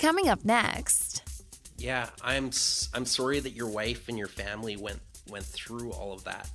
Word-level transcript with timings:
Coming 0.00 0.28
up 0.30 0.46
next. 0.46 1.44
Yeah, 1.76 2.08
I'm 2.22 2.50
I'm 2.94 3.04
sorry 3.04 3.38
that 3.40 3.52
your 3.52 3.68
wife 3.68 4.08
and 4.08 4.16
your 4.16 4.28
family 4.28 4.76
went 4.76 5.00
went 5.28 5.44
through 5.44 5.92
all 5.92 6.14
of 6.14 6.24
that, 6.24 6.50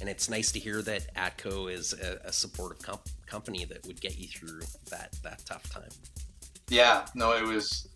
and 0.00 0.08
it's 0.08 0.28
nice 0.28 0.52
to 0.52 0.58
hear 0.58 0.82
that 0.82 1.14
Atco 1.14 1.72
is 1.72 1.94
a, 1.94 2.20
a 2.26 2.32
supportive 2.32 2.82
comp- 2.82 3.08
company 3.24 3.64
that 3.64 3.86
would 3.86 4.02
get 4.02 4.18
you 4.18 4.28
through 4.28 4.60
that 4.90 5.14
that 5.22 5.42
tough 5.46 5.62
time. 5.70 5.88
Yeah, 6.68 7.06
no, 7.14 7.32
it 7.32 7.44
was. 7.44 7.88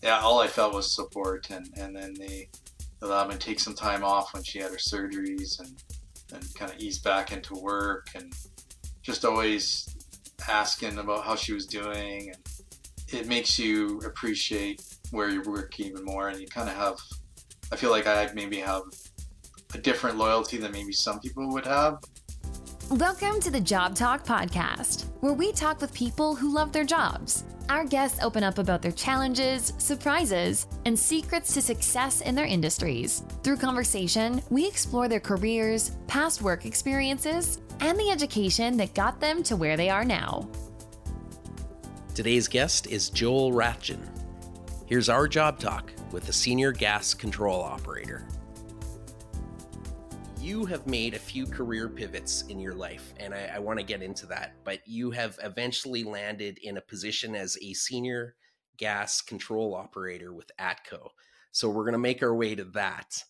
Yeah, 0.00 0.20
all 0.20 0.38
I 0.38 0.46
felt 0.46 0.74
was 0.74 0.94
support, 0.94 1.50
and 1.50 1.68
and 1.76 1.96
then 1.96 2.14
they 2.14 2.48
allowed 3.02 3.28
me 3.28 3.34
to 3.34 3.40
take 3.40 3.58
some 3.58 3.74
time 3.74 4.04
off 4.04 4.32
when 4.32 4.44
she 4.44 4.60
had 4.60 4.70
her 4.70 4.76
surgeries, 4.76 5.58
and 5.58 5.74
and 6.32 6.54
kind 6.54 6.70
of 6.70 6.78
ease 6.78 7.00
back 7.00 7.32
into 7.32 7.54
work, 7.56 8.10
and 8.14 8.32
just 9.02 9.24
always 9.24 9.92
asking 10.48 10.98
about 10.98 11.24
how 11.24 11.34
she 11.34 11.52
was 11.52 11.66
doing, 11.66 12.28
and 12.28 12.38
it 13.12 13.28
makes 13.28 13.58
you 13.58 14.00
appreciate 14.04 14.82
where 15.10 15.28
you're 15.28 15.44
working 15.44 15.86
even 15.86 16.04
more, 16.04 16.28
and 16.28 16.40
you 16.40 16.46
kind 16.48 16.68
of 16.68 16.74
have. 16.74 16.98
I 17.70 17.76
feel 17.76 17.90
like 17.90 18.06
I 18.06 18.30
maybe 18.34 18.58
have 18.58 18.82
a 19.74 19.78
different 19.78 20.16
loyalty 20.16 20.56
than 20.56 20.72
maybe 20.72 20.92
some 20.92 21.20
people 21.20 21.48
would 21.52 21.66
have. 21.66 21.98
Welcome 22.90 23.40
to 23.40 23.50
the 23.50 23.60
Job 23.60 23.94
Talk 23.94 24.24
Podcast, 24.24 25.06
where 25.20 25.32
we 25.32 25.52
talk 25.52 25.80
with 25.80 25.94
people 25.94 26.34
who 26.34 26.52
love 26.52 26.72
their 26.72 26.84
jobs. 26.84 27.44
Our 27.68 27.84
guests 27.84 28.22
open 28.22 28.42
up 28.42 28.58
about 28.58 28.82
their 28.82 28.92
challenges, 28.92 29.72
surprises, 29.78 30.66
and 30.84 30.98
secrets 30.98 31.54
to 31.54 31.62
success 31.62 32.20
in 32.20 32.34
their 32.34 32.44
industries. 32.44 33.22
Through 33.42 33.58
conversation, 33.58 34.42
we 34.50 34.66
explore 34.66 35.08
their 35.08 35.20
careers, 35.20 35.96
past 36.08 36.42
work 36.42 36.64
experiences, 36.64 37.60
and 37.80 37.98
the 37.98 38.10
education 38.10 38.76
that 38.76 38.94
got 38.94 39.20
them 39.20 39.42
to 39.44 39.56
where 39.56 39.76
they 39.76 39.90
are 39.90 40.04
now. 40.04 40.48
Today's 42.16 42.48
guest 42.48 42.86
is 42.86 43.10
Joel 43.10 43.52
Rathjen. 43.52 44.00
Here's 44.86 45.10
our 45.10 45.28
job 45.28 45.58
talk 45.58 45.92
with 46.12 46.30
a 46.30 46.32
senior 46.32 46.72
gas 46.72 47.12
control 47.12 47.60
operator. 47.60 48.26
You 50.40 50.64
have 50.64 50.86
made 50.86 51.12
a 51.12 51.18
few 51.18 51.44
career 51.44 51.90
pivots 51.90 52.44
in 52.48 52.58
your 52.58 52.72
life, 52.72 53.12
and 53.20 53.34
I, 53.34 53.50
I 53.56 53.58
want 53.58 53.80
to 53.80 53.84
get 53.84 54.00
into 54.02 54.24
that. 54.28 54.54
But 54.64 54.80
you 54.86 55.10
have 55.10 55.38
eventually 55.42 56.04
landed 56.04 56.56
in 56.62 56.78
a 56.78 56.80
position 56.80 57.36
as 57.36 57.58
a 57.60 57.74
senior 57.74 58.36
gas 58.78 59.20
control 59.20 59.74
operator 59.74 60.32
with 60.32 60.50
ATCO. 60.58 61.10
So 61.52 61.68
we're 61.68 61.84
going 61.84 61.92
to 61.92 61.98
make 61.98 62.22
our 62.22 62.34
way 62.34 62.54
to 62.54 62.64
that. 62.64 63.22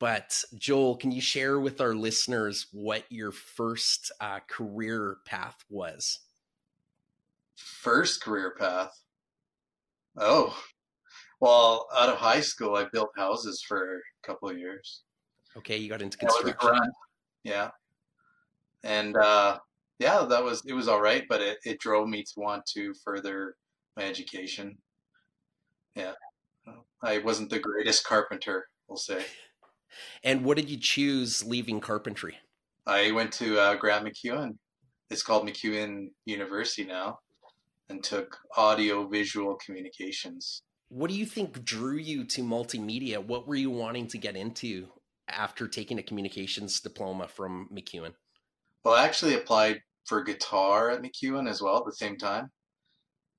But 0.00 0.42
Joel, 0.58 0.96
can 0.96 1.12
you 1.12 1.20
share 1.20 1.60
with 1.60 1.80
our 1.80 1.94
listeners 1.94 2.66
what 2.72 3.04
your 3.08 3.30
first 3.30 4.10
uh, 4.20 4.40
career 4.48 5.18
path 5.26 5.64
was? 5.70 6.18
First 7.56 8.22
career 8.22 8.54
path. 8.58 8.92
Oh, 10.18 10.56
well, 11.40 11.86
out 11.94 12.08
of 12.08 12.16
high 12.16 12.40
school, 12.40 12.76
I 12.76 12.86
built 12.92 13.10
houses 13.16 13.62
for 13.66 13.96
a 13.96 14.26
couple 14.26 14.48
of 14.48 14.58
years. 14.58 15.02
Okay, 15.56 15.76
you 15.76 15.88
got 15.88 16.02
into 16.02 16.18
construction. 16.18 16.90
Yeah, 17.44 17.70
and 18.82 19.16
uh, 19.16 19.58
yeah, 19.98 20.26
that 20.28 20.44
was 20.44 20.62
it 20.66 20.72
was 20.72 20.88
all 20.88 21.00
right, 21.00 21.24
but 21.28 21.40
it, 21.40 21.58
it 21.64 21.80
drove 21.80 22.08
me 22.08 22.22
to 22.22 22.32
want 22.36 22.64
to 22.74 22.92
further 23.04 23.56
my 23.96 24.04
education. 24.04 24.76
Yeah, 25.94 26.12
I 27.02 27.18
wasn't 27.18 27.50
the 27.50 27.58
greatest 27.58 28.04
carpenter, 28.04 28.66
we'll 28.88 28.96
say. 28.96 29.24
And 30.22 30.44
what 30.44 30.56
did 30.56 30.68
you 30.68 30.76
choose 30.76 31.44
leaving 31.44 31.80
carpentry? 31.80 32.36
I 32.86 33.10
went 33.12 33.32
to 33.34 33.58
uh, 33.58 33.74
Grant 33.76 34.04
MacEwan. 34.04 34.58
It's 35.10 35.22
called 35.22 35.46
MacEwan 35.46 36.08
University 36.24 36.84
now, 36.84 37.18
and 37.88 38.02
took 38.02 38.38
audio 38.56 39.06
visual 39.06 39.56
communications. 39.64 40.62
What 40.88 41.10
do 41.10 41.16
you 41.16 41.26
think 41.26 41.64
drew 41.64 41.96
you 41.96 42.24
to 42.24 42.42
multimedia? 42.42 43.24
What 43.24 43.46
were 43.46 43.56
you 43.56 43.70
wanting 43.70 44.06
to 44.08 44.18
get 44.18 44.36
into 44.36 44.88
after 45.28 45.66
taking 45.66 45.98
a 45.98 46.02
communications 46.02 46.80
diploma 46.80 47.28
from 47.28 47.68
MacEwan? 47.72 48.14
Well, 48.84 48.94
I 48.94 49.04
actually 49.04 49.34
applied 49.34 49.80
for 50.06 50.22
guitar 50.22 50.90
at 50.90 51.02
MacEwan 51.02 51.48
as 51.48 51.60
well 51.60 51.78
at 51.78 51.84
the 51.84 51.92
same 51.92 52.16
time. 52.16 52.50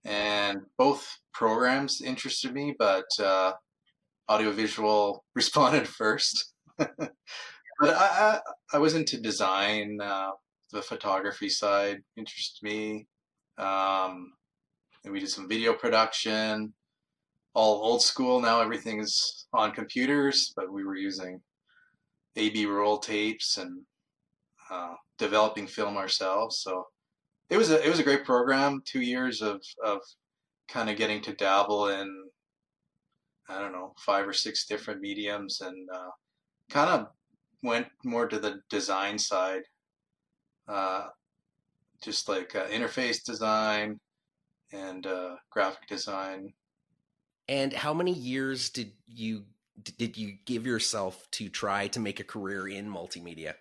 And 0.04 0.60
both 0.78 1.08
programs 1.34 2.02
interested 2.02 2.54
me, 2.54 2.76
but 2.78 3.06
uh, 3.20 3.54
audiovisual 4.30 5.24
responded 5.36 5.88
first. 5.88 6.54
but 6.78 7.12
I, 7.82 7.90
I, 7.90 8.40
I, 8.74 8.78
was 8.78 8.94
into 8.94 9.20
design, 9.20 10.00
uh, 10.02 10.32
the 10.72 10.82
photography 10.82 11.50
side 11.50 12.00
interested 12.18 12.64
me. 12.64 13.08
Um, 13.58 14.34
and 15.04 15.14
we 15.14 15.20
did 15.20 15.30
some 15.30 15.48
video 15.50 15.74
production, 15.74 16.74
all 17.54 17.84
old 17.84 18.02
school. 18.02 18.40
Now 18.40 18.62
everything 18.62 19.00
is 19.00 19.48
on 19.54 19.72
computers, 19.72 20.54
but 20.56 20.72
we 20.72 20.84
were 20.84 20.96
using 20.96 21.42
AB 22.36 22.66
roll 22.68 23.00
tapes 23.00 23.58
and 23.58 23.82
uh, 24.70 24.94
developing 25.18 25.66
film 25.66 25.98
ourselves. 25.98 26.60
So 26.60 26.86
it 27.50 27.58
was 27.58 27.72
a 27.72 27.84
it 27.86 27.90
was 27.90 28.00
a 28.00 28.04
great 28.04 28.26
program. 28.26 28.82
Two 28.86 29.02
years 29.02 29.42
of 29.42 29.62
of 29.84 30.00
kind 30.68 30.90
of 30.90 30.98
getting 30.98 31.22
to 31.22 31.34
dabble 31.34 31.88
in 31.88 32.30
I 33.50 33.60
don't 33.60 33.72
know 33.72 33.94
five 33.98 34.28
or 34.28 34.34
six 34.34 34.66
different 34.66 35.02
mediums 35.02 35.62
and 35.62 35.90
uh, 35.94 36.10
kind 36.70 36.90
of 36.90 37.08
went 37.64 37.88
more 38.04 38.28
to 38.28 38.40
the 38.40 38.62
design 38.70 39.18
side, 39.18 39.64
uh, 40.68 41.08
just 42.04 42.30
like 42.30 42.56
uh, 42.56 42.66
interface 42.68 43.24
design 43.24 44.00
and 44.72 45.06
uh, 45.06 45.36
graphic 45.50 45.88
design. 45.88 46.54
And 47.50 47.74
how 47.74 47.94
many 47.94 48.14
years 48.14 48.70
did 48.70 48.92
you 49.08 49.46
did 49.98 50.18
you 50.18 50.34
give 50.46 50.66
yourself 50.66 51.30
to 51.32 51.50
try 51.50 51.88
to 51.90 52.00
make 52.00 52.20
a 52.20 52.24
career 52.24 52.68
in 52.68 52.90
multimedia? 52.90 53.54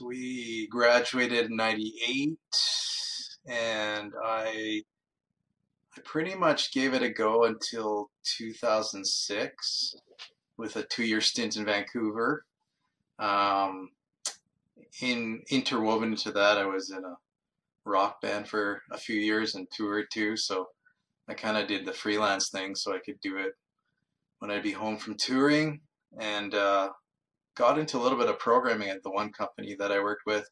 We 0.00 0.66
graduated 0.68 1.50
in 1.50 1.56
98 1.56 2.38
and 3.46 4.12
I 4.24 4.82
I 5.96 6.00
pretty 6.04 6.34
much 6.34 6.72
gave 6.72 6.94
it 6.94 7.02
a 7.02 7.10
go 7.10 7.44
until 7.44 8.10
2006 8.22 9.94
with 10.56 10.76
a 10.76 10.84
two-year 10.84 11.20
stint 11.20 11.56
in 11.56 11.64
Vancouver. 11.64 12.44
Um, 13.18 13.90
in 15.02 15.42
interwoven 15.50 16.10
into 16.10 16.30
that, 16.32 16.58
I 16.58 16.64
was 16.64 16.90
in 16.90 17.04
a 17.04 17.16
rock 17.90 18.20
band 18.20 18.48
for 18.48 18.82
a 18.92 18.98
few 18.98 19.16
years 19.16 19.54
and 19.54 19.66
toured 19.70 20.06
too. 20.12 20.36
So 20.36 20.68
I 21.28 21.34
kind 21.34 21.56
of 21.56 21.68
did 21.68 21.84
the 21.84 21.92
freelance 21.92 22.48
thing 22.50 22.74
so 22.74 22.94
I 22.94 22.98
could 23.04 23.20
do 23.20 23.36
it 23.36 23.52
when 24.38 24.50
I'd 24.50 24.62
be 24.62 24.72
home 24.72 24.96
from 24.96 25.16
touring 25.16 25.80
and 26.18 26.54
uh, 26.54 26.90
got 27.56 27.78
into 27.78 27.98
a 27.98 28.00
little 28.00 28.18
bit 28.18 28.28
of 28.28 28.38
programming 28.38 28.88
at 28.88 29.02
the 29.02 29.10
one 29.10 29.32
company 29.32 29.76
that 29.78 29.92
I 29.92 30.00
worked 30.00 30.26
with. 30.26 30.48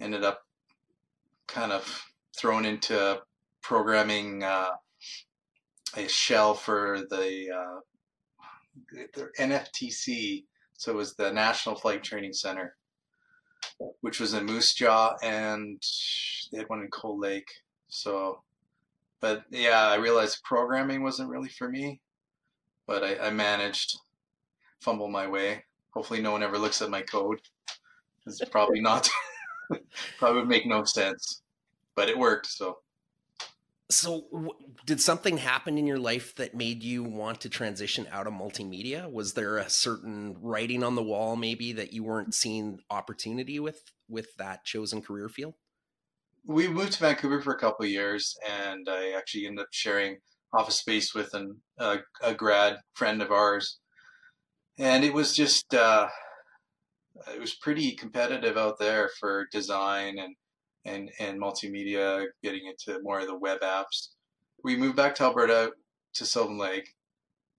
Ended 0.00 0.24
up 0.24 0.40
kind 1.46 1.72
of 1.72 2.04
thrown 2.36 2.64
into 2.64 3.20
programming 3.62 4.42
uh, 4.42 4.70
a 5.96 6.08
shell 6.08 6.54
for 6.54 7.02
the, 7.10 7.50
uh, 7.50 7.80
the 9.14 9.30
NFTC. 9.38 10.44
So 10.74 10.92
it 10.92 10.96
was 10.96 11.14
the 11.14 11.32
National 11.32 11.74
Flight 11.74 12.04
Training 12.04 12.32
Center, 12.32 12.76
which 14.00 14.20
was 14.20 14.34
in 14.34 14.46
Moose 14.46 14.74
Jaw, 14.74 15.16
and 15.22 15.82
they 16.50 16.58
had 16.58 16.68
one 16.68 16.82
in 16.82 16.88
Cold 16.88 17.20
Lake. 17.20 17.48
So, 17.88 18.42
but 19.20 19.44
yeah, 19.50 19.88
I 19.88 19.96
realized 19.96 20.42
programming 20.44 21.02
wasn't 21.02 21.30
really 21.30 21.48
for 21.48 21.68
me 21.68 22.00
but 22.88 23.04
I, 23.04 23.28
I 23.28 23.30
managed 23.30 24.00
fumble 24.80 25.08
my 25.08 25.28
way. 25.28 25.62
Hopefully, 25.90 26.20
no 26.20 26.32
one 26.32 26.42
ever 26.42 26.58
looks 26.58 26.82
at 26.82 26.90
my 26.90 27.02
code. 27.02 27.40
It's 28.26 28.40
probably 28.46 28.80
not. 28.80 29.08
probably 30.18 30.40
would 30.40 30.48
make 30.48 30.66
no 30.66 30.82
sense, 30.82 31.42
but 31.94 32.08
it 32.08 32.18
worked. 32.18 32.46
So. 32.46 32.78
So, 33.90 34.26
w- 34.30 34.52
did 34.84 35.00
something 35.00 35.38
happen 35.38 35.78
in 35.78 35.86
your 35.86 35.98
life 35.98 36.34
that 36.34 36.54
made 36.54 36.82
you 36.82 37.02
want 37.02 37.40
to 37.42 37.48
transition 37.48 38.06
out 38.10 38.26
of 38.26 38.34
multimedia? 38.34 39.10
Was 39.10 39.32
there 39.32 39.56
a 39.56 39.70
certain 39.70 40.36
writing 40.42 40.82
on 40.82 40.94
the 40.94 41.02
wall, 41.02 41.36
maybe 41.36 41.72
that 41.72 41.92
you 41.92 42.04
weren't 42.04 42.34
seeing 42.34 42.80
opportunity 42.90 43.58
with 43.58 43.82
with 44.08 44.28
that 44.36 44.64
chosen 44.64 45.00
career 45.00 45.28
field? 45.28 45.54
We 46.46 46.68
moved 46.68 46.92
to 46.94 47.00
Vancouver 47.00 47.40
for 47.40 47.54
a 47.54 47.58
couple 47.58 47.86
years, 47.86 48.36
and 48.46 48.88
I 48.90 49.12
actually 49.12 49.46
ended 49.46 49.62
up 49.62 49.68
sharing 49.70 50.18
office 50.52 50.78
space 50.78 51.14
with 51.14 51.32
an, 51.34 51.60
a 51.78 52.34
grad 52.34 52.78
friend 52.94 53.22
of 53.22 53.30
ours, 53.30 53.78
and 54.78 55.04
it 55.04 55.12
was 55.12 55.34
just 55.34 55.74
uh, 55.74 56.08
it 57.34 57.40
was 57.40 57.54
pretty 57.54 57.92
competitive 57.92 58.56
out 58.56 58.78
there 58.78 59.10
for 59.18 59.46
design 59.50 60.18
and 60.18 60.34
and 60.88 61.10
and 61.20 61.40
multimedia, 61.40 62.26
getting 62.42 62.66
into 62.66 63.00
more 63.02 63.20
of 63.20 63.26
the 63.26 63.36
web 63.36 63.60
apps. 63.60 64.08
We 64.64 64.76
moved 64.76 64.96
back 64.96 65.14
to 65.16 65.24
Alberta 65.24 65.72
to 66.14 66.26
Sylvan 66.26 66.58
Lake, 66.58 66.94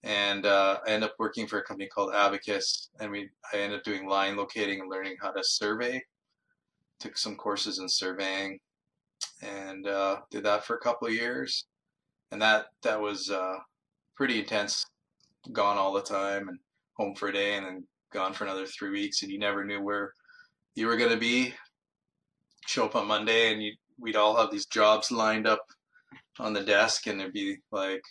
and 0.03 0.45
uh, 0.45 0.79
I 0.85 0.91
ended 0.91 1.09
up 1.09 1.15
working 1.19 1.47
for 1.47 1.59
a 1.59 1.63
company 1.63 1.87
called 1.87 2.13
Abacus, 2.13 2.89
and 2.99 3.11
we 3.11 3.29
I 3.53 3.57
ended 3.57 3.79
up 3.79 3.85
doing 3.85 4.07
line 4.07 4.35
locating 4.35 4.81
and 4.81 4.89
learning 4.89 5.17
how 5.21 5.31
to 5.31 5.43
survey. 5.43 6.03
Took 6.99 7.17
some 7.17 7.35
courses 7.35 7.79
in 7.79 7.87
surveying, 7.87 8.59
and 9.41 9.87
uh, 9.87 10.17
did 10.31 10.43
that 10.43 10.65
for 10.65 10.75
a 10.75 10.79
couple 10.79 11.07
of 11.07 11.13
years 11.13 11.65
and 12.31 12.41
that 12.41 12.67
that 12.83 12.99
was 12.99 13.29
uh, 13.29 13.55
pretty 14.15 14.39
intense. 14.39 14.85
Gone 15.51 15.77
all 15.77 15.93
the 15.93 16.01
time 16.01 16.49
and 16.49 16.59
home 16.95 17.15
for 17.15 17.29
a 17.29 17.33
day 17.33 17.55
and 17.55 17.65
then 17.65 17.87
gone 18.11 18.33
for 18.33 18.43
another 18.43 18.65
three 18.65 18.89
weeks, 18.89 19.23
and 19.23 19.31
you 19.31 19.39
never 19.39 19.63
knew 19.63 19.81
where 19.81 20.13
you 20.75 20.87
were 20.87 20.97
going 20.97 21.11
to 21.11 21.17
be. 21.17 21.53
Show 22.69 22.85
up 22.85 22.95
on 22.95 23.07
Monday, 23.07 23.51
and 23.51 23.63
you 23.63 23.73
we'd 23.97 24.15
all 24.15 24.37
have 24.37 24.51
these 24.51 24.67
jobs 24.67 25.11
lined 25.11 25.47
up 25.47 25.65
on 26.37 26.53
the 26.53 26.61
desk, 26.61 27.07
and 27.07 27.19
it'd 27.19 27.33
be 27.33 27.57
like, 27.71 28.03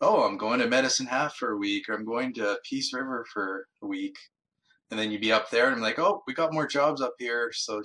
"Oh, 0.00 0.24
I'm 0.24 0.38
going 0.38 0.60
to 0.60 0.66
Medicine 0.66 1.04
Hat 1.04 1.34
for 1.34 1.50
a 1.50 1.58
week, 1.58 1.90
or 1.90 1.94
I'm 1.94 2.06
going 2.06 2.32
to 2.34 2.58
Peace 2.64 2.94
River 2.94 3.26
for 3.30 3.66
a 3.82 3.86
week," 3.86 4.16
and 4.90 4.98
then 4.98 5.10
you'd 5.10 5.20
be 5.20 5.32
up 5.32 5.50
there, 5.50 5.66
and 5.66 5.76
I'm 5.76 5.82
like, 5.82 5.98
"Oh, 5.98 6.22
we 6.26 6.32
got 6.32 6.54
more 6.54 6.66
jobs 6.66 7.02
up 7.02 7.12
here," 7.18 7.52
so 7.52 7.82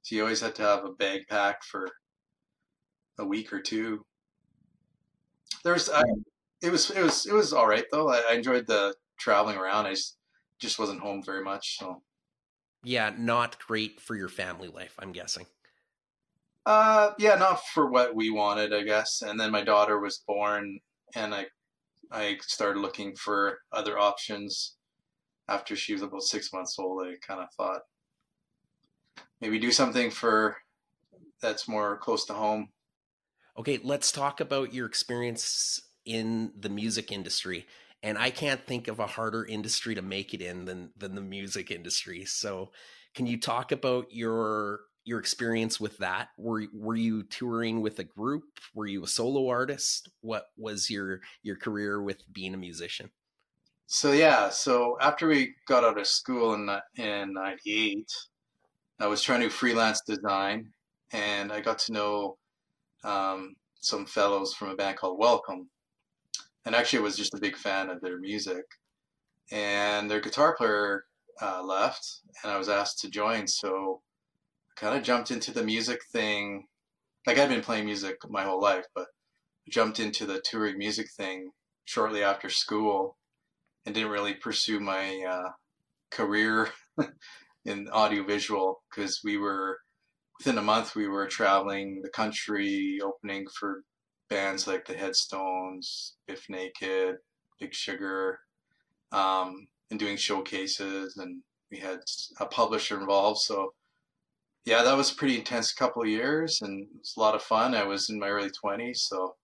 so 0.00 0.14
you 0.14 0.22
always 0.22 0.40
had 0.40 0.54
to 0.54 0.62
have 0.62 0.86
a 0.86 0.92
bag 0.92 1.26
packed 1.28 1.64
for 1.64 1.90
a 3.18 3.26
week 3.26 3.52
or 3.52 3.60
two. 3.60 4.04
There's, 5.62 5.90
I, 5.90 6.02
it 6.62 6.70
was, 6.70 6.90
it 6.90 7.02
was, 7.02 7.26
it 7.26 7.34
was 7.34 7.52
all 7.52 7.66
right 7.66 7.84
though. 7.92 8.08
I, 8.08 8.22
I 8.30 8.34
enjoyed 8.34 8.66
the 8.66 8.94
traveling 9.18 9.58
around. 9.58 9.86
I 9.86 9.90
just, 9.90 10.16
just 10.58 10.78
wasn't 10.78 11.00
home 11.00 11.22
very 11.22 11.44
much. 11.44 11.78
So, 11.78 12.02
yeah, 12.84 13.12
not 13.16 13.58
great 13.58 14.00
for 14.00 14.16
your 14.16 14.28
family 14.28 14.68
life. 14.68 14.94
I'm 14.98 15.12
guessing. 15.12 15.46
Uh, 16.66 17.10
yeah, 17.18 17.34
not 17.34 17.64
for 17.66 17.90
what 17.90 18.14
we 18.14 18.30
wanted, 18.30 18.72
I 18.72 18.82
guess. 18.82 19.22
And 19.22 19.38
then 19.38 19.50
my 19.50 19.62
daughter 19.62 19.98
was 20.00 20.22
born, 20.26 20.78
and 21.14 21.34
I, 21.34 21.46
I 22.10 22.38
started 22.40 22.80
looking 22.80 23.14
for 23.16 23.58
other 23.72 23.98
options. 23.98 24.76
After 25.48 25.76
she 25.76 25.92
was 25.92 26.02
about 26.02 26.22
six 26.22 26.52
months 26.54 26.78
old, 26.78 27.06
I 27.06 27.16
kind 27.26 27.40
of 27.40 27.48
thought 27.54 27.82
maybe 29.40 29.58
do 29.58 29.70
something 29.70 30.10
for 30.10 30.56
that's 31.42 31.68
more 31.68 31.98
close 31.98 32.24
to 32.26 32.32
home. 32.32 32.70
Okay, 33.58 33.78
let's 33.82 34.10
talk 34.10 34.40
about 34.40 34.72
your 34.72 34.86
experience 34.86 35.82
in 36.06 36.52
the 36.58 36.70
music 36.70 37.12
industry. 37.12 37.66
And 38.04 38.18
I 38.18 38.28
can't 38.28 38.64
think 38.66 38.86
of 38.86 39.00
a 39.00 39.06
harder 39.06 39.46
industry 39.46 39.94
to 39.94 40.02
make 40.02 40.34
it 40.34 40.42
in 40.42 40.66
than 40.66 40.90
than 40.94 41.14
the 41.14 41.22
music 41.22 41.70
industry. 41.70 42.26
So, 42.26 42.70
can 43.14 43.26
you 43.26 43.40
talk 43.40 43.72
about 43.72 44.08
your 44.10 44.80
your 45.04 45.18
experience 45.18 45.80
with 45.80 45.96
that? 45.98 46.28
Were 46.36 46.64
were 46.74 46.96
you 46.96 47.22
touring 47.22 47.80
with 47.80 47.98
a 48.00 48.04
group? 48.04 48.44
Were 48.74 48.86
you 48.86 49.04
a 49.04 49.08
solo 49.08 49.48
artist? 49.48 50.10
What 50.20 50.48
was 50.58 50.90
your 50.90 51.20
your 51.42 51.56
career 51.56 52.02
with 52.02 52.30
being 52.30 52.52
a 52.52 52.58
musician? 52.58 53.10
So 53.86 54.12
yeah, 54.12 54.50
so 54.50 54.98
after 55.00 55.26
we 55.26 55.54
got 55.66 55.82
out 55.82 55.98
of 55.98 56.06
school 56.06 56.52
in 56.52 56.68
in 56.96 57.32
'98, 57.32 58.06
I 59.00 59.06
was 59.06 59.22
trying 59.22 59.40
to 59.40 59.48
freelance 59.48 60.02
design, 60.06 60.70
and 61.12 61.50
I 61.50 61.60
got 61.60 61.78
to 61.80 61.92
know 61.92 62.36
um, 63.02 63.54
some 63.80 64.04
fellows 64.04 64.52
from 64.52 64.68
a 64.68 64.76
band 64.76 64.98
called 64.98 65.18
Welcome, 65.18 65.70
and 66.64 66.74
actually 66.74 67.00
I 67.00 67.02
was 67.02 67.16
just 67.16 67.34
a 67.34 67.40
big 67.40 67.56
fan 67.56 67.90
of 67.90 68.00
their 68.00 68.18
music. 68.18 68.64
And 69.52 70.10
their 70.10 70.20
guitar 70.20 70.56
player 70.56 71.04
uh, 71.40 71.62
left, 71.62 72.20
and 72.42 72.50
I 72.50 72.56
was 72.56 72.68
asked 72.68 73.00
to 73.00 73.10
join, 73.10 73.46
so 73.46 74.00
I 74.70 74.80
kind 74.80 74.96
of 74.96 75.04
jumped 75.04 75.30
into 75.30 75.52
the 75.52 75.62
music 75.62 76.00
thing. 76.12 76.64
Like 77.26 77.38
I'd 77.38 77.50
been 77.50 77.60
playing 77.60 77.84
music 77.84 78.16
my 78.28 78.44
whole 78.44 78.60
life, 78.60 78.86
but 78.94 79.06
jumped 79.68 80.00
into 80.00 80.24
the 80.26 80.42
touring 80.44 80.78
music 80.78 81.08
thing 81.16 81.50
shortly 81.84 82.22
after 82.22 82.48
school, 82.48 83.18
and 83.84 83.94
didn't 83.94 84.10
really 84.10 84.34
pursue 84.34 84.80
my 84.80 85.22
uh, 85.28 85.50
career 86.10 86.70
in 87.64 87.88
audiovisual 87.88 88.82
because 88.90 89.20
we 89.22 89.36
were 89.36 89.78
within 90.38 90.58
a 90.58 90.62
month 90.62 90.94
we 90.94 91.06
were 91.06 91.26
traveling 91.26 92.00
the 92.02 92.10
country 92.10 92.98
opening 93.02 93.46
for 93.58 93.82
bands 94.34 94.66
like 94.66 94.84
the 94.84 94.94
headstones 94.94 96.14
Bif 96.26 96.48
Naked 96.48 97.18
big 97.60 97.72
sugar 97.72 98.40
um, 99.12 99.68
and 99.90 100.00
doing 100.00 100.16
showcases 100.16 101.16
and 101.18 101.40
we 101.70 101.78
had 101.78 102.00
a 102.40 102.46
publisher 102.46 102.98
involved 102.98 103.38
so 103.38 103.72
yeah 104.64 104.82
that 104.82 104.96
was 104.96 105.12
a 105.12 105.14
pretty 105.14 105.38
intense 105.38 105.72
couple 105.72 106.02
of 106.02 106.08
years 106.08 106.62
and 106.62 106.82
it 106.82 106.98
was 106.98 107.14
a 107.16 107.20
lot 107.20 107.36
of 107.36 107.42
fun. 107.42 107.76
I 107.76 107.84
was 107.84 108.10
in 108.10 108.18
my 108.18 108.28
early 108.28 108.50
20s 108.50 108.96
so 108.96 109.36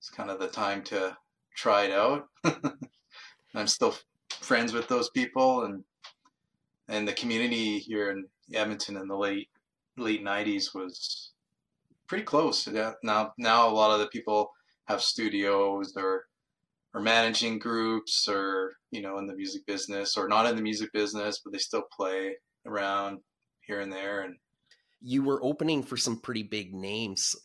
it's 0.00 0.10
kind 0.10 0.30
of 0.30 0.40
the 0.40 0.48
time 0.48 0.82
to 0.84 1.16
try 1.54 1.84
it 1.84 1.92
out. 1.92 2.26
I'm 3.54 3.68
still 3.68 3.94
friends 4.30 4.72
with 4.72 4.88
those 4.88 5.10
people 5.10 5.62
and 5.64 5.84
and 6.88 7.06
the 7.06 7.12
community 7.12 7.78
here 7.78 8.10
in 8.10 8.24
Edmonton 8.52 8.96
in 8.96 9.06
the 9.06 9.16
late 9.16 9.48
late 9.96 10.24
'90s 10.24 10.74
was 10.74 11.32
pretty 12.08 12.24
close. 12.24 12.66
Yeah. 12.66 12.94
Now 13.02 13.32
now 13.38 13.68
a 13.68 13.72
lot 13.72 13.92
of 13.92 14.00
the 14.00 14.08
people 14.08 14.50
have 14.86 15.02
studios 15.02 15.92
or 15.96 16.24
or 16.94 17.00
managing 17.00 17.58
groups 17.58 18.26
or 18.28 18.72
you 18.90 19.02
know 19.02 19.18
in 19.18 19.26
the 19.26 19.34
music 19.34 19.66
business 19.66 20.16
or 20.16 20.28
not 20.28 20.46
in 20.46 20.56
the 20.56 20.62
music 20.62 20.92
business, 20.92 21.40
but 21.44 21.52
they 21.52 21.58
still 21.58 21.84
play 21.96 22.36
around 22.66 23.18
here 23.60 23.80
and 23.80 23.92
there. 23.92 24.22
And 24.22 24.36
you 25.00 25.22
were 25.22 25.42
opening 25.44 25.82
for 25.82 25.96
some 25.96 26.20
pretty 26.20 26.42
big 26.42 26.74
names. 26.74 27.36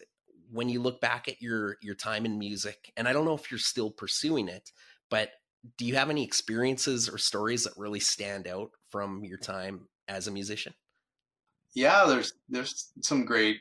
When 0.52 0.70
you 0.70 0.82
look 0.82 1.02
back 1.02 1.28
at 1.28 1.42
your 1.42 1.78
your 1.82 1.96
time 1.96 2.26
in 2.26 2.40
music, 2.40 2.92
and 2.98 3.08
I 3.08 3.14
don't 3.14 3.26
know 3.26 3.36
if 3.36 3.52
you're 3.52 3.60
still 3.60 3.92
pursuing 3.92 4.48
it, 4.48 4.72
but 5.10 5.32
do 5.78 5.86
you 5.86 5.96
have 5.96 6.10
any 6.10 6.24
experiences 6.24 7.10
or 7.10 7.18
stories 7.18 7.64
that 7.64 7.74
really 7.78 8.00
stand 8.00 8.48
out 8.48 8.72
from 8.90 9.24
your 9.24 9.38
time 9.38 9.88
as 10.08 10.28
a 10.28 10.32
musician? 10.32 10.74
Yeah, 11.74 12.06
there's 12.08 12.34
there's 12.50 12.92
some 13.02 13.26
great 13.26 13.58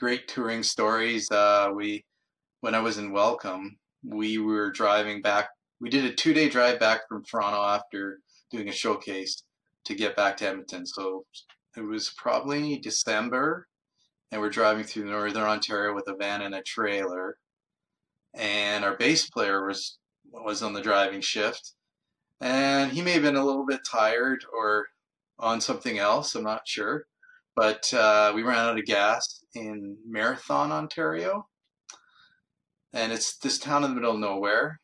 great 0.00 0.26
touring 0.26 0.62
stories. 0.62 1.30
Uh, 1.30 1.70
we 1.74 2.02
when 2.62 2.74
I 2.74 2.80
was 2.80 2.96
in 2.96 3.12
Welcome, 3.12 3.76
we 4.02 4.38
were 4.38 4.72
driving 4.72 5.20
back. 5.20 5.50
We 5.78 5.90
did 5.90 6.06
a 6.06 6.14
two 6.14 6.32
day 6.32 6.48
drive 6.48 6.80
back 6.80 7.02
from 7.06 7.22
Toronto 7.22 7.62
after 7.62 8.20
doing 8.50 8.70
a 8.70 8.72
showcase 8.72 9.42
to 9.84 9.94
get 9.94 10.16
back 10.16 10.38
to 10.38 10.48
Edmonton. 10.48 10.86
So 10.86 11.26
it 11.76 11.82
was 11.82 12.14
probably 12.16 12.78
December, 12.78 13.66
and 14.32 14.40
we're 14.40 14.48
driving 14.48 14.84
through 14.84 15.04
northern 15.04 15.42
Ontario 15.42 15.94
with 15.94 16.08
a 16.08 16.16
van 16.16 16.40
and 16.40 16.54
a 16.54 16.62
trailer. 16.62 17.36
And 18.34 18.84
our 18.84 18.96
bass 18.96 19.28
player 19.28 19.66
was 19.66 19.98
was 20.32 20.62
on 20.62 20.72
the 20.72 20.80
driving 20.80 21.20
shift, 21.20 21.74
and 22.40 22.90
he 22.90 23.02
may 23.02 23.12
have 23.12 23.22
been 23.22 23.36
a 23.36 23.44
little 23.44 23.66
bit 23.66 23.80
tired 23.90 24.46
or 24.56 24.86
on 25.38 25.60
something 25.60 25.98
else. 25.98 26.34
I'm 26.34 26.44
not 26.44 26.62
sure, 26.66 27.04
but 27.60 27.92
uh, 27.92 28.32
we 28.34 28.42
ran 28.42 28.56
out 28.56 28.78
of 28.78 28.84
gas 28.86 29.44
in 29.54 29.94
Marathon, 30.08 30.72
Ontario, 30.72 31.46
and 32.94 33.12
it's 33.12 33.36
this 33.36 33.58
town 33.58 33.84
in 33.84 33.90
the 33.90 33.94
middle 33.96 34.14
of 34.14 34.18
nowhere, 34.18 34.80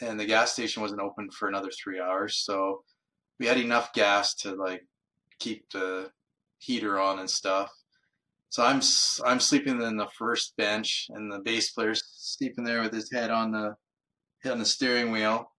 and 0.00 0.20
the 0.20 0.24
gas 0.24 0.52
station 0.52 0.80
wasn't 0.80 1.00
open 1.00 1.28
for 1.32 1.48
another 1.48 1.70
three 1.72 1.98
hours, 2.00 2.36
so 2.36 2.84
we 3.40 3.46
had 3.46 3.58
enough 3.58 3.92
gas 3.94 4.32
to 4.36 4.54
like 4.54 4.82
keep 5.40 5.68
the 5.72 6.08
heater 6.58 7.00
on 7.00 7.18
and 7.18 7.28
stuff. 7.28 7.68
So 8.48 8.62
I'm 8.62 8.80
I'm 9.26 9.40
sleeping 9.40 9.82
in 9.82 9.96
the 9.96 10.06
first 10.16 10.56
bench, 10.56 11.06
and 11.08 11.32
the 11.32 11.40
bass 11.40 11.72
player's 11.72 12.04
sleeping 12.16 12.62
there 12.62 12.82
with 12.82 12.92
his 12.92 13.10
head 13.10 13.32
on 13.32 13.50
the 13.50 13.74
on 14.48 14.60
the 14.60 14.64
steering 14.64 15.10
wheel, 15.10 15.50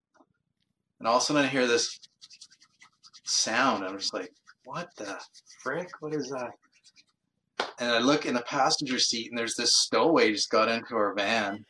and 1.00 1.08
all 1.10 1.18
of 1.18 1.22
a 1.22 1.26
sudden 1.26 1.44
I 1.44 1.48
hear 1.48 1.68
this 1.68 2.00
sound. 3.26 3.84
I'm 3.84 4.00
just 4.00 4.14
like, 4.14 4.32
what 4.66 4.90
the 4.98 5.20
frick? 5.62 5.90
What 6.00 6.14
is 6.14 6.30
that? 6.30 6.52
And 7.80 7.92
I 7.92 8.00
look 8.00 8.26
in 8.26 8.34
the 8.34 8.42
passenger 8.42 9.00
seat, 9.00 9.30
and 9.30 9.38
there's 9.38 9.56
this 9.56 9.76
stowaway 9.76 10.32
just 10.32 10.50
got 10.50 10.70
into 10.70 10.96
our 10.96 11.14
van, 11.14 11.66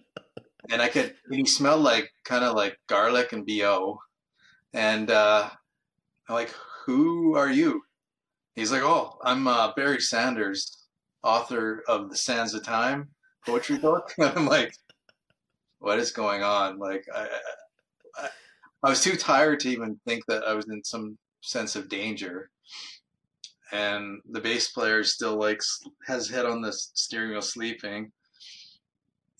and 0.70 0.82
I 0.82 0.88
could. 0.88 1.14
And 1.26 1.34
he 1.34 1.46
smelled 1.46 1.82
like 1.82 2.10
kind 2.24 2.44
of 2.44 2.54
like 2.54 2.78
garlic 2.86 3.32
and 3.32 3.46
bo, 3.46 3.98
and 4.72 5.10
uh, 5.10 5.48
I'm 6.28 6.34
like, 6.34 6.52
who 6.86 7.36
are 7.36 7.50
you? 7.50 7.82
He's 8.54 8.70
like, 8.70 8.82
oh, 8.82 9.18
I'm 9.24 9.48
uh, 9.48 9.72
Barry 9.74 10.00
Sanders, 10.00 10.86
author 11.22 11.82
of 11.88 12.10
the 12.10 12.16
Sands 12.16 12.54
of 12.54 12.62
Time 12.62 13.08
poetry 13.44 13.78
book. 13.78 14.12
And 14.18 14.32
I'm 14.36 14.46
like, 14.46 14.74
what 15.78 15.98
is 15.98 16.12
going 16.12 16.42
on? 16.42 16.78
Like 16.78 17.04
I, 17.14 17.28
I, 18.16 18.28
I 18.82 18.88
was 18.88 19.02
too 19.02 19.16
tired 19.16 19.60
to 19.60 19.70
even 19.70 20.00
think 20.06 20.24
that 20.26 20.44
I 20.44 20.54
was 20.54 20.68
in 20.68 20.82
some 20.84 21.18
sense 21.44 21.76
of 21.76 21.88
danger. 21.88 22.50
And 23.72 24.20
the 24.30 24.40
bass 24.40 24.70
player 24.70 25.04
still 25.04 25.36
like 25.36 25.60
has 26.06 26.28
head 26.28 26.46
on 26.46 26.62
the 26.62 26.72
steering 26.72 27.30
wheel 27.30 27.42
sleeping. 27.42 28.12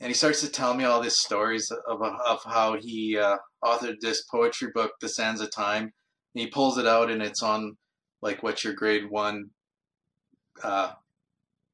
And 0.01 0.09
he 0.09 0.15
starts 0.15 0.41
to 0.41 0.51
tell 0.51 0.75
me 0.75 0.85
all 0.85 1.01
these 1.01 1.19
stories 1.19 1.71
of, 1.71 2.03
of 2.03 2.43
how 2.45 2.77
he 2.79 3.17
uh, 3.17 3.37
authored 3.65 4.01
this 4.01 4.23
poetry 4.25 4.71
book, 4.75 4.93
The 5.01 5.09
Sands 5.09 5.41
of 5.41 5.51
Time. 5.51 5.85
And 5.85 6.41
he 6.43 6.47
pulls 6.49 6.79
it 6.79 6.87
out 6.87 7.11
and 7.11 7.23
it's 7.23 7.43
on 7.43 7.77
like 8.21 8.43
what 8.43 8.65
your 8.65 8.75
grade 8.75 9.09
one 9.09 9.51
uh, 10.63 10.93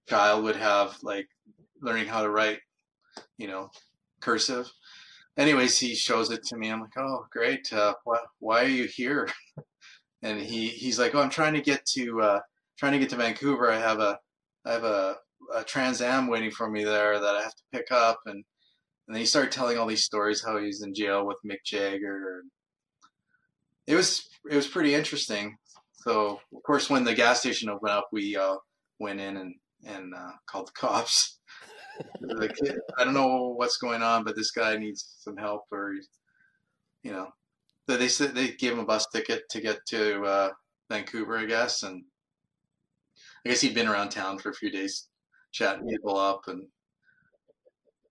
child 0.09 0.45
would 0.45 0.57
have, 0.57 0.97
like 1.03 1.27
learning 1.81 2.07
how 2.07 2.23
to 2.23 2.31
write, 2.31 2.59
you 3.39 3.49
know, 3.49 3.71
cursive. 4.21 4.71
Anyways, 5.37 5.79
he 5.79 5.95
shows 5.95 6.31
it 6.31 6.45
to 6.45 6.57
me. 6.57 6.69
I'm 6.69 6.81
like, 6.81 6.97
oh, 6.99 7.27
great. 7.33 7.73
Uh, 7.73 7.95
why, 8.05 8.19
why 8.39 8.65
are 8.65 8.69
you 8.69 8.85
here? 8.85 9.29
and 10.23 10.41
he, 10.41 10.69
he's 10.69 10.99
like, 10.99 11.15
oh, 11.15 11.21
I'm 11.21 11.31
trying 11.31 11.55
to 11.55 11.61
get 11.61 11.85
to 11.95 12.21
uh, 12.21 12.41
trying 12.79 12.93
to 12.93 12.99
get 12.99 13.11
to 13.11 13.17
Vancouver. 13.17 13.71
I 13.71 13.79
have 13.79 14.01
a 14.01 14.19
I 14.65 14.73
have 14.73 14.85
a, 14.85 15.17
a 15.55 15.65
Trans 15.65 16.01
Am 16.03 16.27
waiting 16.27 16.51
for 16.51 16.71
me 16.71 16.85
there 16.85 17.19
that 17.19 17.37
I 17.37 17.43
have 17.43 17.55
to 17.55 17.63
pick 17.73 17.91
up, 17.91 18.21
and 18.27 18.45
And 19.07 19.15
then 19.15 19.21
he 19.21 19.27
started 19.27 19.53
telling 19.53 19.79
all 19.79 19.87
these 19.87 20.05
stories 20.05 20.45
how 20.45 20.59
he 20.59 20.67
was 20.67 20.83
in 20.83 20.95
jail 20.95 21.27
with 21.27 21.39
Mick 21.45 21.65
Jagger. 21.65 22.43
It 23.87 23.95
was 23.95 24.29
it 24.51 24.57
was 24.57 24.69
pretty 24.69 24.95
interesting. 24.95 25.57
So 25.93 26.41
of 26.55 26.63
course, 26.63 26.89
when 26.89 27.05
the 27.05 27.15
gas 27.15 27.41
station 27.41 27.69
opened 27.69 27.91
up, 27.91 28.09
we 28.13 28.37
uh, 28.37 28.57
went 28.99 29.21
in 29.21 29.37
and 29.37 29.55
and 29.85 30.15
uh, 30.15 30.33
called 30.47 30.69
the 30.69 30.73
cops. 30.73 31.39
I 32.99 33.05
don't 33.05 33.15
know 33.15 33.55
what's 33.57 33.79
going 33.79 34.03
on, 34.03 34.25
but 34.25 34.37
this 34.37 34.53
guy 34.53 34.77
needs 34.77 35.17
some 35.19 35.37
help, 35.37 35.65
or 35.73 35.95
you 37.03 37.13
know, 37.13 37.29
they 37.97 38.09
said 38.09 38.35
they 38.35 38.53
gave 38.53 38.73
him 38.73 38.81
a 38.81 38.85
bus 38.85 39.07
ticket 39.07 39.49
to 39.51 39.61
get 39.61 39.87
to 39.87 40.23
uh, 40.23 40.51
Vancouver, 40.89 41.39
I 41.39 41.47
guess, 41.47 41.83
and 41.83 42.05
I 43.45 43.49
guess 43.49 43.61
he'd 43.61 43.75
been 43.75 43.89
around 43.89 44.11
town 44.11 44.39
for 44.39 44.51
a 44.51 44.55
few 44.55 44.71
days, 44.71 45.09
chatting 45.53 45.89
people 45.89 46.19
up, 46.19 46.43
and 46.47 46.67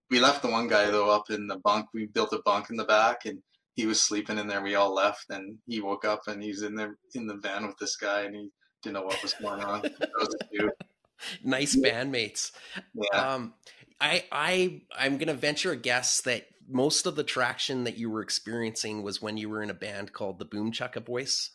we 0.10 0.20
left 0.20 0.42
the 0.42 0.50
one 0.50 0.68
guy 0.68 0.90
though 0.90 1.10
up 1.10 1.30
in 1.30 1.48
the 1.48 1.58
bunk. 1.58 1.88
We 1.94 2.08
built 2.08 2.34
a 2.34 2.42
bunk 2.44 2.70
in 2.70 2.78
the 2.78 2.86
back, 2.86 3.26
and 3.26 3.40
he 3.74 3.86
was 3.86 4.02
sleeping 4.02 4.38
in 4.38 4.48
there. 4.48 4.62
We 4.62 4.76
all 4.76 4.94
left, 4.94 5.30
and 5.30 5.58
he 5.68 5.82
woke 5.82 6.06
up 6.06 6.28
and 6.28 6.42
he's 6.42 6.64
in 6.64 6.76
there 6.76 6.98
in 7.14 7.28
the 7.28 7.36
van 7.36 7.68
with 7.68 7.78
this 7.78 7.96
guy, 7.96 8.22
and 8.22 8.36
he 8.36 8.50
didn't 8.82 8.96
know 8.96 9.04
what 9.04 9.22
was 9.22 9.34
going 9.34 9.62
on. 9.62 9.82
was 9.82 10.36
nice 11.44 11.76
bandmates. 11.76 12.52
Yeah. 12.94 13.34
Um, 13.34 13.54
I 14.02 14.26
I 14.32 14.82
I'm 14.98 15.18
gonna 15.18 15.34
venture 15.34 15.72
a 15.72 15.78
guess 15.78 16.22
that 16.22 16.48
most 16.70 17.06
of 17.06 17.16
the 17.16 17.24
traction 17.24 17.84
that 17.84 17.98
you 17.98 18.10
were 18.10 18.22
experiencing 18.22 19.04
was 19.04 19.22
when 19.22 19.38
you 19.38 19.50
were 19.50 19.64
in 19.64 19.70
a 19.70 19.76
band 19.76 20.14
called 20.14 20.40
the 20.40 20.46
Boom 20.46 20.72
Chucka 20.72 21.02
Boys. 21.02 21.52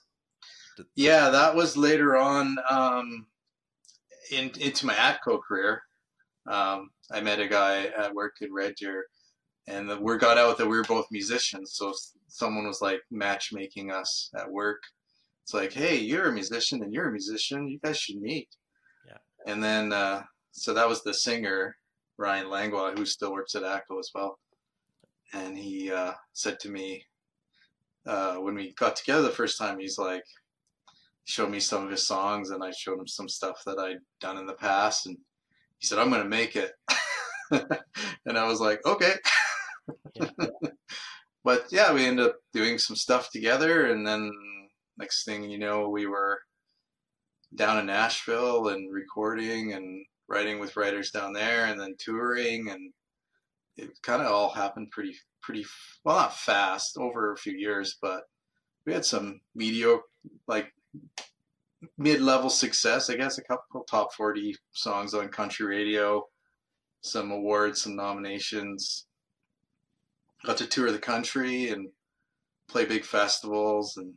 Yeah, 0.96 1.30
that 1.30 1.54
was 1.54 1.76
later 1.76 2.16
on 2.16 2.56
um, 2.68 3.26
in, 4.30 4.50
into 4.60 4.86
my 4.86 4.94
ATCO 4.94 5.40
career. 5.46 5.82
Um, 6.50 6.90
I 7.12 7.20
met 7.20 7.38
a 7.38 7.46
guy 7.46 7.86
at 7.96 8.14
work 8.14 8.36
in 8.40 8.52
Red 8.52 8.74
Deer, 8.74 9.06
and 9.68 9.88
the 9.88 10.00
word 10.00 10.20
got 10.20 10.36
out 10.36 10.58
that 10.58 10.66
we 10.68 10.76
were 10.76 10.84
both 10.84 11.06
musicians. 11.10 11.74
So 11.74 11.94
someone 12.26 12.66
was 12.66 12.82
like 12.82 13.00
matchmaking 13.10 13.92
us 13.92 14.30
at 14.36 14.50
work. 14.50 14.82
It's 15.44 15.54
like, 15.54 15.72
hey, 15.72 15.96
you're 15.96 16.28
a 16.28 16.32
musician 16.32 16.82
and 16.82 16.92
you're 16.92 17.08
a 17.08 17.12
musician. 17.12 17.68
You 17.68 17.78
guys 17.78 17.98
should 17.98 18.20
meet. 18.20 18.48
Yeah. 19.06 19.18
And 19.46 19.62
then, 19.62 19.92
uh, 19.92 20.22
so 20.52 20.74
that 20.74 20.88
was 20.88 21.02
the 21.02 21.14
singer, 21.14 21.76
Ryan 22.16 22.50
Langlois, 22.50 22.94
who 22.96 23.04
still 23.04 23.32
works 23.32 23.54
at 23.54 23.62
ATCO 23.62 23.98
as 24.00 24.10
well. 24.14 24.38
And 25.34 25.58
he 25.58 25.90
uh, 25.90 26.12
said 26.32 26.60
to 26.60 26.70
me, 26.70 27.04
uh, 28.06 28.36
when 28.36 28.54
we 28.54 28.72
got 28.74 28.96
together 28.96 29.22
the 29.22 29.30
first 29.30 29.58
time, 29.58 29.78
he's 29.78 29.98
like, 29.98 30.24
showed 31.24 31.50
me 31.50 31.60
some 31.60 31.84
of 31.84 31.90
his 31.90 32.06
songs 32.06 32.50
and 32.50 32.62
I 32.62 32.70
showed 32.70 32.98
him 32.98 33.06
some 33.06 33.28
stuff 33.28 33.62
that 33.66 33.78
I'd 33.78 33.98
done 34.20 34.38
in 34.38 34.46
the 34.46 34.54
past. 34.54 35.06
And 35.06 35.16
he 35.78 35.86
said, 35.86 35.98
I'm 35.98 36.10
going 36.10 36.22
to 36.22 36.28
make 36.28 36.54
it. 36.56 36.72
and 38.26 38.38
I 38.38 38.46
was 38.46 38.60
like, 38.60 38.84
okay. 38.86 39.14
Yeah. 40.14 40.30
but 41.44 41.66
yeah, 41.70 41.92
we 41.92 42.04
ended 42.04 42.26
up 42.26 42.36
doing 42.52 42.78
some 42.78 42.96
stuff 42.96 43.30
together. 43.30 43.86
And 43.90 44.06
then 44.06 44.30
next 44.98 45.24
thing 45.24 45.50
you 45.50 45.58
know, 45.58 45.88
we 45.88 46.06
were 46.06 46.40
down 47.54 47.78
in 47.78 47.86
Nashville 47.86 48.68
and 48.68 48.92
recording 48.92 49.72
and 49.72 50.04
writing 50.28 50.58
with 50.58 50.76
writers 50.76 51.10
down 51.10 51.32
there 51.32 51.66
and 51.66 51.80
then 51.80 51.94
touring. 51.98 52.68
And 52.68 52.92
it 53.76 53.90
kind 54.02 54.22
of 54.22 54.30
all 54.30 54.50
happened 54.50 54.90
pretty, 54.90 55.16
pretty, 55.42 55.64
well, 56.04 56.16
not 56.16 56.36
fast 56.36 56.96
over 56.96 57.32
a 57.32 57.36
few 57.36 57.52
years, 57.52 57.96
but 58.00 58.22
we 58.86 58.92
had 58.92 59.04
some 59.04 59.40
mediocre, 59.54 60.04
like 60.46 60.72
mid-level 61.98 62.50
success, 62.50 63.10
I 63.10 63.16
guess. 63.16 63.38
A 63.38 63.42
couple 63.42 63.84
top 63.84 64.14
forty 64.14 64.56
songs 64.72 65.14
on 65.14 65.28
country 65.28 65.66
radio, 65.66 66.26
some 67.00 67.30
awards, 67.30 67.82
some 67.82 67.96
nominations. 67.96 69.06
Got 70.44 70.58
to 70.58 70.66
tour 70.66 70.92
the 70.92 70.98
country 70.98 71.70
and 71.70 71.88
play 72.68 72.84
big 72.84 73.04
festivals 73.04 73.96
and. 73.96 74.14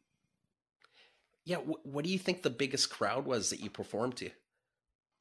Yeah, 1.45 1.57
what 1.57 2.03
do 2.03 2.11
you 2.11 2.19
think 2.19 2.41
the 2.41 2.49
biggest 2.49 2.89
crowd 2.89 3.25
was 3.25 3.51
that 3.51 3.61
you 3.61 3.69
performed 3.69 4.17
to? 4.17 4.31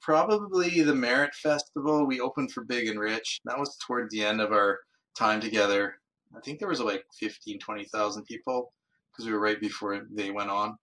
Probably 0.01 0.83
the 0.83 0.95
Merritt 0.95 1.35
Festival. 1.35 2.07
We 2.07 2.21
opened 2.21 2.53
for 2.53 2.65
Big 2.65 2.89
and 2.89 3.01
Rich. 3.01 3.41
That 3.45 3.59
was 3.59 3.77
toward 3.87 4.11
the 4.11 4.25
end 4.25 4.41
of 4.41 4.53
our 4.53 4.79
time 5.17 5.41
together. 5.41 5.97
I 6.37 6.41
think 6.41 6.59
there 6.59 6.69
was 6.69 6.81
like 6.81 7.05
15, 7.19 7.59
20,000 7.59 8.25
people 8.25 8.73
because 9.11 9.27
we 9.27 9.33
were 9.33 9.41
right 9.41 9.61
before 9.61 10.07
they 10.13 10.31
went 10.31 10.51
on. 10.51 10.77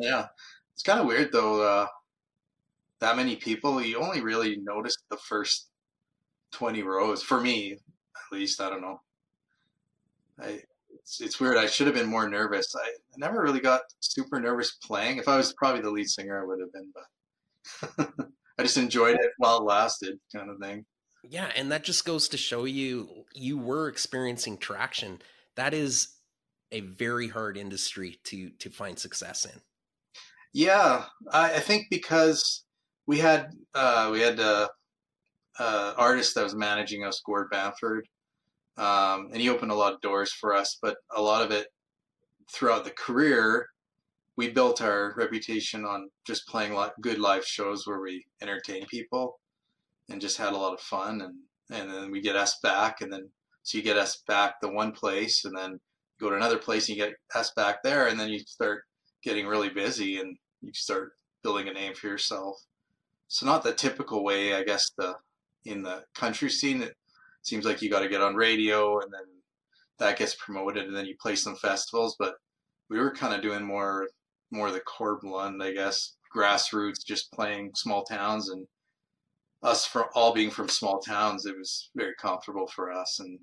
Yeah, 0.00 0.26
it's 0.72 0.82
kind 0.82 1.00
of 1.00 1.06
weird 1.06 1.32
though. 1.32 1.62
Uh, 1.62 1.86
that 3.00 3.16
many 3.16 3.36
people, 3.36 3.82
you 3.82 3.98
only 3.98 4.20
really 4.20 4.56
notice 4.56 4.96
the 5.10 5.16
first 5.16 5.68
twenty 6.50 6.82
rows. 6.82 7.22
For 7.22 7.40
me, 7.40 7.72
at 7.72 8.36
least, 8.36 8.60
I 8.60 8.70
don't 8.70 8.80
know. 8.80 9.00
I 10.40 10.60
it's, 10.94 11.20
it's 11.20 11.40
weird. 11.40 11.56
I 11.56 11.66
should 11.66 11.86
have 11.86 11.96
been 11.96 12.08
more 12.08 12.28
nervous. 12.28 12.74
I, 12.74 12.86
I 12.88 13.16
never 13.18 13.42
really 13.42 13.60
got 13.60 13.82
super 14.00 14.40
nervous 14.40 14.72
playing. 14.82 15.18
If 15.18 15.28
I 15.28 15.36
was 15.36 15.52
probably 15.54 15.82
the 15.82 15.90
lead 15.90 16.08
singer, 16.08 16.40
I 16.40 16.46
would 16.46 16.60
have 16.60 16.72
been, 16.72 16.90
but 16.94 17.04
I 17.98 18.62
just 18.62 18.76
enjoyed 18.76 19.16
it 19.16 19.30
while 19.38 19.58
it 19.58 19.64
lasted, 19.64 20.18
kind 20.34 20.50
of 20.50 20.58
thing. 20.58 20.84
Yeah, 21.24 21.50
and 21.54 21.70
that 21.70 21.84
just 21.84 22.04
goes 22.04 22.28
to 22.28 22.36
show 22.36 22.64
you 22.64 23.24
you 23.34 23.58
were 23.58 23.88
experiencing 23.88 24.58
traction. 24.58 25.22
That 25.56 25.72
is 25.72 26.16
a 26.72 26.80
very 26.80 27.28
hard 27.28 27.56
industry 27.56 28.18
to 28.24 28.50
to 28.50 28.70
find 28.70 28.98
success 28.98 29.44
in. 29.44 29.60
Yeah, 30.52 31.04
I, 31.30 31.54
I 31.54 31.60
think 31.60 31.86
because 31.90 32.64
we 33.06 33.18
had 33.18 33.50
uh, 33.74 34.10
we 34.12 34.20
had 34.20 34.38
a, 34.40 34.68
a, 35.58 35.94
artist 35.96 36.34
that 36.34 36.44
was 36.44 36.54
managing 36.54 37.04
us, 37.04 37.22
Gord 37.24 37.48
Bamford, 37.50 38.06
um, 38.76 39.28
and 39.32 39.36
he 39.36 39.48
opened 39.48 39.70
a 39.70 39.76
lot 39.76 39.92
of 39.92 40.00
doors 40.00 40.32
for 40.32 40.54
us. 40.54 40.78
But 40.82 40.96
a 41.14 41.22
lot 41.22 41.42
of 41.42 41.52
it 41.52 41.68
throughout 42.52 42.84
the 42.84 42.90
career, 42.90 43.68
we 44.36 44.50
built 44.50 44.80
our 44.80 45.14
reputation 45.16 45.84
on 45.84 46.10
just 46.26 46.48
playing 46.48 46.74
li- 46.74 46.88
good 47.00 47.18
live 47.18 47.44
shows 47.44 47.86
where 47.86 48.00
we 48.00 48.24
entertain 48.40 48.86
people 48.86 49.38
and 50.08 50.20
just 50.20 50.38
had 50.38 50.52
a 50.52 50.56
lot 50.56 50.72
of 50.72 50.80
fun. 50.80 51.20
And 51.20 51.34
and 51.70 51.90
then 51.90 52.10
we 52.10 52.20
get 52.20 52.36
us 52.36 52.58
back, 52.62 53.00
and 53.00 53.12
then 53.12 53.30
so 53.62 53.78
you 53.78 53.84
get 53.84 53.96
us 53.96 54.22
back 54.26 54.60
the 54.60 54.68
one 54.68 54.92
place, 54.92 55.44
and 55.44 55.56
then 55.56 55.80
go 56.20 56.30
to 56.30 56.36
another 56.36 56.58
place 56.58 56.88
and 56.88 56.96
you 56.96 57.04
get 57.04 57.14
us 57.34 57.52
back 57.56 57.82
there, 57.82 58.08
and 58.08 58.18
then 58.18 58.28
you 58.28 58.38
start 58.40 58.84
getting 59.22 59.46
really 59.46 59.70
busy 59.70 60.18
and 60.18 60.36
you 60.60 60.72
start 60.74 61.12
building 61.42 61.68
a 61.68 61.72
name 61.72 61.94
for 61.94 62.08
yourself. 62.08 62.56
So 63.28 63.46
not 63.46 63.62
the 63.62 63.72
typical 63.72 64.24
way, 64.24 64.54
I 64.54 64.64
guess 64.64 64.90
the 64.96 65.16
in 65.64 65.82
the 65.82 66.04
country 66.14 66.50
scene 66.50 66.82
it 66.82 66.96
seems 67.42 67.64
like 67.64 67.82
you 67.82 67.90
got 67.90 68.00
to 68.00 68.08
get 68.08 68.20
on 68.20 68.34
radio 68.34 69.00
and 69.00 69.12
then 69.12 69.22
that 69.98 70.18
gets 70.18 70.34
promoted 70.34 70.86
and 70.86 70.96
then 70.96 71.06
you 71.06 71.14
play 71.20 71.36
some 71.36 71.56
festivals, 71.56 72.16
but 72.18 72.34
we 72.88 72.98
were 72.98 73.14
kind 73.14 73.34
of 73.34 73.42
doing 73.42 73.64
more 73.64 74.08
more 74.52 74.70
the 74.70 74.80
Corb 74.80 75.20
I 75.24 75.72
guess, 75.72 76.14
grassroots, 76.34 77.04
just 77.04 77.32
playing 77.32 77.72
small 77.74 78.04
towns 78.04 78.50
and 78.50 78.66
us 79.62 79.86
from 79.86 80.04
all 80.14 80.32
being 80.32 80.50
from 80.50 80.68
small 80.68 80.98
towns, 80.98 81.46
it 81.46 81.56
was 81.56 81.90
very 81.94 82.14
comfortable 82.20 82.66
for 82.66 82.92
us. 82.92 83.20
And 83.20 83.38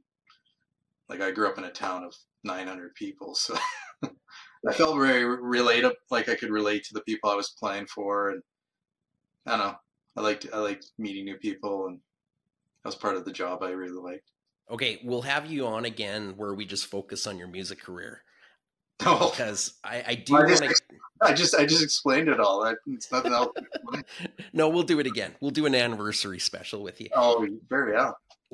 like 1.07 1.21
I 1.21 1.31
grew 1.31 1.47
up 1.47 1.57
in 1.57 1.63
a 1.63 1.71
town 1.71 2.03
of 2.03 2.13
900 2.43 2.93
people, 2.95 3.35
so 3.35 3.57
I 4.03 4.73
felt 4.73 4.97
very 4.97 5.23
relatable, 5.23 5.93
like 6.11 6.29
I 6.29 6.35
could 6.35 6.51
relate 6.51 6.83
to 6.85 6.93
the 6.93 7.01
people 7.01 7.29
I 7.29 7.35
was 7.35 7.55
playing 7.57 7.87
for, 7.87 8.31
and 8.31 8.43
I 9.45 9.51
don't 9.51 9.59
know. 9.59 9.75
I 10.17 10.21
liked 10.21 10.47
I 10.53 10.59
liked 10.59 10.91
meeting 10.97 11.25
new 11.25 11.37
people, 11.37 11.87
and 11.87 11.99
that 12.83 12.89
was 12.89 12.95
part 12.95 13.15
of 13.15 13.23
the 13.23 13.31
job 13.31 13.63
I 13.63 13.71
really 13.71 14.01
liked. 14.01 14.29
Okay, 14.69 14.99
we'll 15.03 15.21
have 15.21 15.49
you 15.49 15.65
on 15.65 15.85
again 15.85 16.33
where 16.35 16.53
we 16.53 16.65
just 16.65 16.87
focus 16.87 17.25
on 17.25 17.37
your 17.37 17.47
music 17.47 17.79
career. 17.81 18.23
Oh, 19.05 19.29
because 19.29 19.75
I, 19.81 20.03
I 20.05 20.15
do. 20.15 20.33
Wanna... 20.33 20.59
I 21.21 21.33
just, 21.33 21.55
I 21.55 21.65
just 21.65 21.83
explained 21.83 22.29
it 22.29 22.39
all. 22.39 22.63
It's 22.87 23.11
nothing 23.11 23.33
else. 23.33 23.51
no, 24.53 24.69
we'll 24.69 24.83
do 24.83 24.99
it 24.99 25.07
again. 25.07 25.35
We'll 25.41 25.51
do 25.51 25.65
an 25.65 25.75
anniversary 25.75 26.39
special 26.39 26.81
with 26.81 27.01
you. 27.01 27.09
Oh, 27.15 27.47
very 27.69 27.93
yeah. 27.93 28.11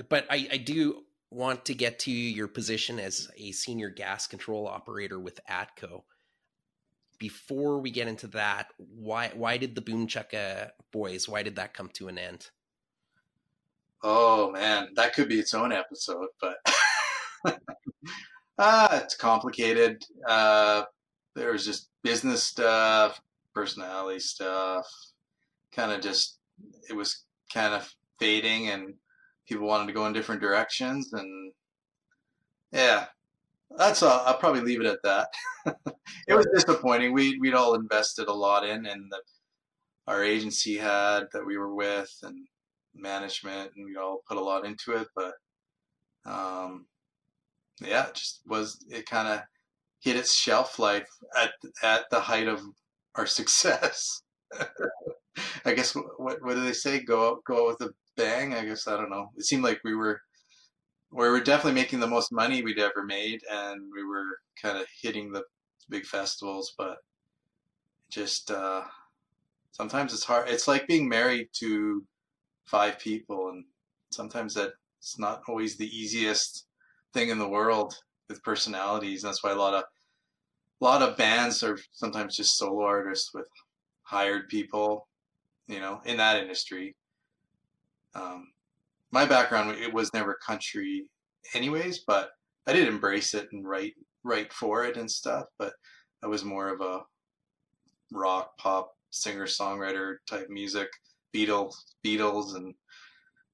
But 0.10 0.25
I, 0.29 0.48
I 0.51 0.57
do 0.57 1.03
want 1.29 1.65
to 1.65 1.74
get 1.74 2.00
to 2.00 2.12
your 2.12 2.48
position 2.48 3.00
as 3.00 3.29
a 3.38 3.51
senior 3.51 3.89
gas 3.89 4.25
control 4.25 4.67
operator 4.67 5.19
with 5.19 5.39
ATCO. 5.50 6.03
Before 7.19 7.79
we 7.79 7.91
get 7.91 8.07
into 8.07 8.27
that, 8.27 8.67
why 8.77 9.31
why 9.36 9.57
did 9.57 9.74
the 9.74 9.81
Boom 9.81 10.05
Chucka 10.05 10.72
boys? 10.91 11.29
Why 11.29 11.43
did 11.43 11.55
that 11.55 11.74
come 11.74 11.89
to 11.93 12.10
an 12.10 12.17
end? 12.17 12.50
Oh 14.03 14.51
man, 14.51 14.89
that 14.95 15.13
could 15.13 15.29
be 15.29 15.39
its 15.39 15.53
own 15.53 15.72
episode, 15.72 16.27
but 16.41 16.57
ah, 18.60 19.00
it's 19.01 19.15
complicated. 19.15 20.03
Uh, 20.27 20.84
there 21.35 21.51
was 21.51 21.65
just 21.65 21.89
business 22.03 22.43
stuff, 22.43 23.21
personality 23.53 24.19
stuff, 24.19 24.85
kind 25.71 25.91
of 25.91 26.01
just 26.01 26.39
it 26.89 26.95
was 26.95 27.25
kind 27.53 27.73
of 27.73 27.93
fading 28.19 28.69
and 28.69 28.93
people 29.47 29.67
wanted 29.67 29.87
to 29.87 29.93
go 29.93 30.05
in 30.05 30.13
different 30.13 30.41
directions 30.41 31.13
and 31.13 31.51
yeah. 32.71 33.05
That's 33.77 34.03
all 34.03 34.21
i'll 34.25 34.37
probably 34.37 34.61
leave 34.61 34.81
it 34.81 34.87
at 34.87 35.03
that. 35.03 35.27
It 36.27 36.33
was 36.33 36.47
disappointing. 36.53 37.13
We, 37.13 37.37
we'd 37.39 37.53
all 37.53 37.75
invested 37.75 38.27
a 38.27 38.33
lot 38.33 38.65
in 38.65 38.85
and 38.85 39.11
the, 39.11 39.19
our 40.07 40.23
agency 40.23 40.75
had 40.77 41.25
that 41.33 41.45
we 41.45 41.57
were 41.57 41.73
with 41.75 42.11
and 42.23 42.47
management 42.95 43.71
and 43.75 43.85
we 43.85 43.95
all 43.95 44.21
put 44.27 44.37
a 44.37 44.41
lot 44.43 44.65
into 44.65 44.93
it 44.93 45.07
but 45.15 45.33
um, 46.25 46.85
yeah, 47.81 48.07
it 48.07 48.15
just 48.15 48.41
was 48.45 48.83
it 48.89 49.05
kind 49.05 49.27
of 49.27 49.41
hit 50.05 50.15
its 50.15 50.35
shelf 50.35 50.77
life 50.77 51.09
at 51.35 51.51
at 51.81 52.09
the 52.12 52.19
height 52.19 52.47
of 52.47 52.62
our 53.15 53.25
success. 53.39 54.21
I 55.65 55.74
guess 55.74 55.95
what 55.95 56.41
what 56.43 56.53
do 56.53 56.63
they 56.63 56.74
say? 56.74 57.00
Go 57.00 57.31
out, 57.31 57.43
go 57.43 57.63
out 57.63 57.79
with 57.79 57.89
a 57.89 57.93
bang. 58.15 58.53
I 58.53 58.63
guess 58.63 58.88
I 58.88 58.95
don't 58.95 59.09
know. 59.09 59.31
It 59.35 59.45
seemed 59.45 59.63
like 59.63 59.81
we 59.83 59.95
were 59.95 60.21
we 61.12 61.27
were 61.27 61.41
definitely 61.41 61.81
making 61.81 62.00
the 62.00 62.07
most 62.07 62.31
money 62.31 62.62
we'd 62.62 62.79
ever 62.79 63.03
made, 63.03 63.41
and 63.51 63.81
we 63.93 64.03
were 64.03 64.38
kind 64.62 64.77
of 64.77 64.85
hitting 65.01 65.31
the 65.31 65.43
big 65.89 66.05
festivals, 66.05 66.74
but 66.77 66.97
just 68.09 68.51
uh, 68.51 68.83
sometimes 69.71 70.13
it's 70.13 70.24
hard. 70.24 70.50
It's 70.50 70.67
like 70.67 70.88
being 70.88 71.09
married 71.09 71.50
to 71.53 72.03
five 72.65 73.00
people, 73.00 73.50
and 73.50 73.65
sometimes 74.12 74.53
that 74.53 74.74
it's 75.00 75.17
not 75.17 75.41
always 75.47 75.77
the 75.77 75.97
easiest 75.97 76.67
thing 77.13 77.29
in 77.29 77.39
the 77.39 77.47
world 77.47 77.95
with 78.29 78.43
personalities. 78.43 79.21
That's 79.21 79.43
why 79.43 79.51
a 79.51 79.55
lot 79.55 79.74
of 79.74 79.83
a 80.82 80.84
lot 80.84 81.01
of 81.01 81.17
bands 81.17 81.63
are 81.63 81.77
sometimes 81.91 82.36
just 82.36 82.58
solo 82.58 82.84
artists 82.84 83.34
with 83.34 83.48
hired 84.03 84.50
people, 84.50 85.08
you 85.67 85.79
know, 85.79 86.01
in 86.05 86.17
that 86.17 86.41
industry. 86.41 86.96
Um, 88.13 88.51
my 89.12 89.25
background 89.25 89.72
it 89.72 89.94
was 89.94 90.13
never 90.13 90.38
country, 90.46 91.05
anyways, 91.53 92.00
but 92.00 92.32
I 92.67 92.74
did 92.74 92.88
embrace 92.88 93.34
it 93.34 93.48
and 93.51 93.67
write 93.67 93.94
write 94.24 94.51
for 94.51 94.86
it 94.86 94.98
and 94.98 95.10
stuff. 95.10 95.46
But 95.58 95.74
I 96.24 96.27
was 96.27 96.44
more 96.44 96.70
of 96.70 96.82
a 96.82 97.01
rock 98.12 98.58
pop 98.58 98.96
singer 99.12 99.46
songwriter 99.46 100.17
type 100.27 100.50
music, 100.50 100.89
Beatles, 101.34 101.75
Beatles, 102.05 102.55
and 102.55 102.74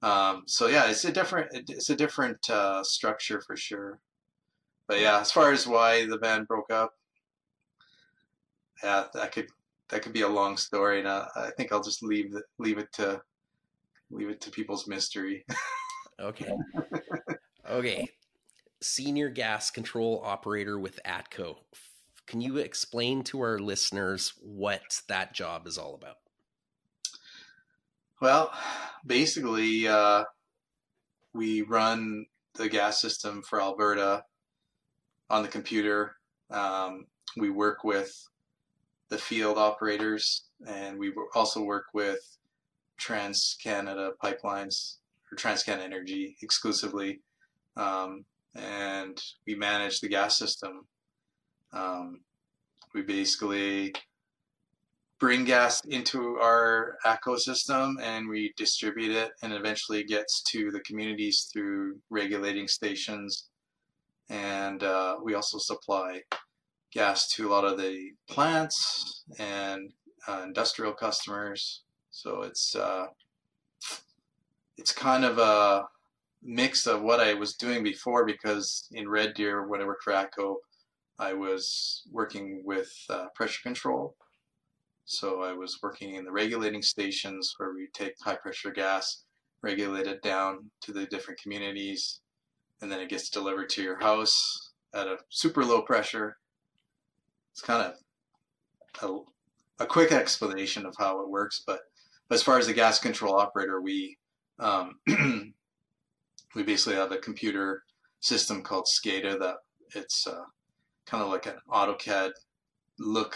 um, 0.01 0.43
so 0.47 0.67
yeah, 0.67 0.89
it's 0.89 1.05
a 1.05 1.11
different 1.11 1.49
it's 1.69 1.89
a 1.89 1.95
different 1.95 2.49
uh, 2.49 2.83
structure 2.83 3.41
for 3.41 3.55
sure. 3.55 3.99
But 4.87 4.99
yeah, 4.99 5.19
as 5.19 5.31
far 5.31 5.51
as 5.51 5.67
why 5.67 6.07
the 6.07 6.17
band 6.17 6.47
broke 6.47 6.71
up, 6.71 6.93
yeah, 8.83 9.05
that 9.13 9.31
could 9.31 9.47
that 9.89 10.01
could 10.01 10.13
be 10.13 10.21
a 10.21 10.27
long 10.27 10.57
story, 10.57 10.99
and 10.99 11.07
uh, 11.07 11.25
I 11.35 11.51
think 11.51 11.71
I'll 11.71 11.83
just 11.83 12.03
leave 12.03 12.35
it 12.35 12.43
leave 12.57 12.77
it 12.77 12.91
to 12.93 13.21
leave 14.09 14.29
it 14.29 14.41
to 14.41 14.51
people's 14.51 14.87
mystery. 14.87 15.45
okay. 16.19 16.51
Okay. 17.69 18.09
Senior 18.81 19.29
gas 19.29 19.69
control 19.69 20.21
operator 20.25 20.79
with 20.79 20.99
ATCO. 21.05 21.57
Can 22.25 22.41
you 22.41 22.57
explain 22.57 23.23
to 23.25 23.41
our 23.41 23.59
listeners 23.59 24.33
what 24.41 25.01
that 25.07 25.33
job 25.33 25.67
is 25.67 25.77
all 25.77 25.95
about? 25.95 26.17
Well, 28.19 28.51
basically, 29.05 29.87
uh, 29.87 30.23
we 31.33 31.61
run 31.61 32.25
the 32.55 32.69
gas 32.69 33.01
system 33.01 33.41
for 33.41 33.61
Alberta 33.61 34.23
on 35.29 35.43
the 35.43 35.47
computer. 35.47 36.15
Um, 36.49 37.07
we 37.37 37.49
work 37.49 37.83
with 37.83 38.13
the 39.11 39.17
field 39.17 39.57
operators, 39.57 40.45
and 40.65 40.97
we 40.97 41.13
also 41.35 41.61
work 41.61 41.87
with 41.93 42.19
Trans 42.97 43.57
Canada 43.61 44.13
Pipelines 44.23 44.95
or 45.29 45.35
TransCanada 45.35 45.81
Energy 45.83 46.37
exclusively, 46.41 47.19
um, 47.75 48.25
and 48.55 49.21
we 49.45 49.53
manage 49.53 49.99
the 49.99 50.07
gas 50.07 50.37
system. 50.37 50.87
Um, 51.73 52.21
we 52.93 53.01
basically 53.01 53.93
bring 55.19 55.43
gas 55.43 55.81
into 55.85 56.37
our 56.37 56.97
ecosystem 57.05 57.93
and 58.01 58.27
we 58.27 58.53
distribute 58.57 59.15
it 59.15 59.31
and 59.43 59.53
eventually 59.53 60.03
gets 60.03 60.41
to 60.41 60.71
the 60.71 60.79
communities 60.79 61.49
through 61.53 61.97
regulating 62.09 62.67
stations 62.67 63.49
and 64.29 64.83
uh, 64.83 65.17
we 65.23 65.35
also 65.35 65.59
supply 65.59 66.19
gas 66.91 67.27
to 67.29 67.47
a 67.47 67.51
lot 67.51 67.65
of 67.65 67.77
the 67.77 68.11
plants 68.29 69.23
and 69.39 69.91
uh, 70.27 70.41
industrial 70.43 70.93
customers 70.93 71.83
so 72.11 72.41
it's 72.41 72.75
uh, 72.75 73.07
it's 74.77 74.93
kind 74.93 75.23
of 75.23 75.37
a 75.37 75.85
mix 76.43 76.87
of 76.87 77.01
what 77.01 77.19
I 77.19 77.33
was 77.33 77.53
doing 77.55 77.83
before 77.83 78.25
because 78.25 78.87
in 78.91 79.07
Red 79.07 79.33
Deer 79.35 79.67
when 79.67 79.81
I 79.81 79.85
worked 79.85 80.03
for 80.03 80.13
ATCO 80.13 80.55
I 81.19 81.33
was 81.33 82.03
working 82.11 82.63
with 82.65 82.91
uh, 83.09 83.25
pressure 83.35 83.61
control 83.61 84.15
so 85.11 85.41
I 85.41 85.51
was 85.51 85.79
working 85.83 86.15
in 86.15 86.23
the 86.23 86.31
regulating 86.31 86.81
stations 86.81 87.53
where 87.57 87.73
we 87.73 87.87
take 87.91 88.13
high 88.21 88.37
pressure 88.37 88.71
gas, 88.71 89.25
regulate 89.61 90.07
it 90.07 90.21
down 90.21 90.71
to 90.83 90.93
the 90.93 91.05
different 91.05 91.41
communities, 91.41 92.21
and 92.81 92.89
then 92.89 93.01
it 93.01 93.09
gets 93.09 93.29
delivered 93.29 93.69
to 93.71 93.83
your 93.83 93.99
house 93.99 94.71
at 94.93 95.07
a 95.07 95.17
super 95.27 95.65
low 95.65 95.81
pressure. 95.81 96.37
It's 97.51 97.61
kind 97.61 97.93
of 99.01 99.27
a, 99.79 99.83
a 99.83 99.87
quick 99.87 100.11
explanation 100.11 100.85
of 100.85 100.95
how 100.97 101.21
it 101.21 101.29
works, 101.29 101.63
but 101.65 101.81
as 102.29 102.41
far 102.41 102.57
as 102.57 102.67
the 102.67 102.73
gas 102.73 102.99
control 102.99 103.35
operator, 103.35 103.81
we 103.81 104.17
um, 104.59 104.99
we 106.55 106.63
basically 106.63 106.95
have 106.95 107.11
a 107.11 107.17
computer 107.17 107.83
system 108.19 108.61
called 108.61 108.85
SCADA 108.85 109.39
that 109.39 109.55
it's 109.95 110.27
uh, 110.27 110.43
kind 111.05 111.23
of 111.23 111.29
like 111.29 111.47
an 111.47 111.57
AutoCAD 111.69 112.31
look 112.99 113.35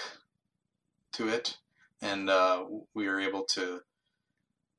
to 1.14 1.28
it. 1.28 1.58
And 2.02 2.30
uh, 2.30 2.64
we 2.94 3.08
were 3.08 3.20
able 3.20 3.46
to 3.54 3.82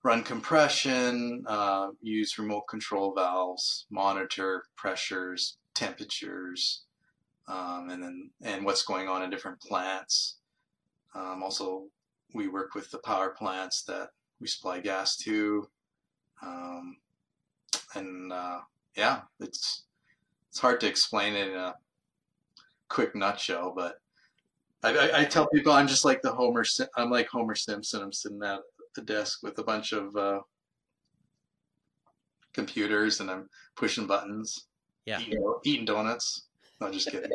run 0.02 0.22
compression, 0.22 1.44
uh, 1.48 1.88
use 2.00 2.38
remote 2.38 2.68
control 2.68 3.12
valves, 3.14 3.86
monitor 3.90 4.64
pressures, 4.76 5.58
temperatures, 5.74 6.84
um, 7.48 7.90
and 7.90 8.02
then 8.02 8.30
and 8.42 8.64
what's 8.64 8.82
going 8.82 9.08
on 9.08 9.22
in 9.22 9.30
different 9.30 9.60
plants. 9.60 10.36
Um, 11.14 11.42
also, 11.42 11.84
we 12.34 12.48
work 12.48 12.74
with 12.74 12.90
the 12.90 12.98
power 12.98 13.30
plants 13.30 13.82
that 13.84 14.10
we 14.40 14.46
supply 14.46 14.80
gas 14.80 15.16
to, 15.18 15.68
um, 16.42 16.96
and 17.94 18.32
uh, 18.32 18.60
yeah, 18.96 19.22
it's 19.40 19.84
it's 20.50 20.58
hard 20.58 20.80
to 20.80 20.88
explain 20.88 21.34
it 21.34 21.48
in 21.48 21.54
a 21.54 21.74
quick 22.88 23.14
nutshell, 23.14 23.72
but 23.74 24.00
I, 24.82 25.22
I, 25.22 25.24
tell 25.24 25.48
people 25.48 25.72
I'm 25.72 25.88
just 25.88 26.04
like 26.04 26.22
the 26.22 26.32
Homer. 26.32 26.64
I'm 26.96 27.10
like 27.10 27.28
Homer 27.28 27.54
Simpson. 27.54 28.02
I'm 28.02 28.12
sitting 28.12 28.42
at 28.42 28.60
the 28.94 29.02
desk 29.02 29.42
with 29.42 29.58
a 29.58 29.64
bunch 29.64 29.92
of 29.92 30.14
uh, 30.16 30.40
computers 32.52 33.20
and 33.20 33.30
I'm 33.30 33.48
pushing 33.74 34.06
buttons. 34.06 34.66
Yeah, 35.04 35.20
eating, 35.20 35.54
eating 35.64 35.84
donuts. 35.84 36.45
No, 36.80 36.90
just 36.90 37.10
kidding. 37.10 37.30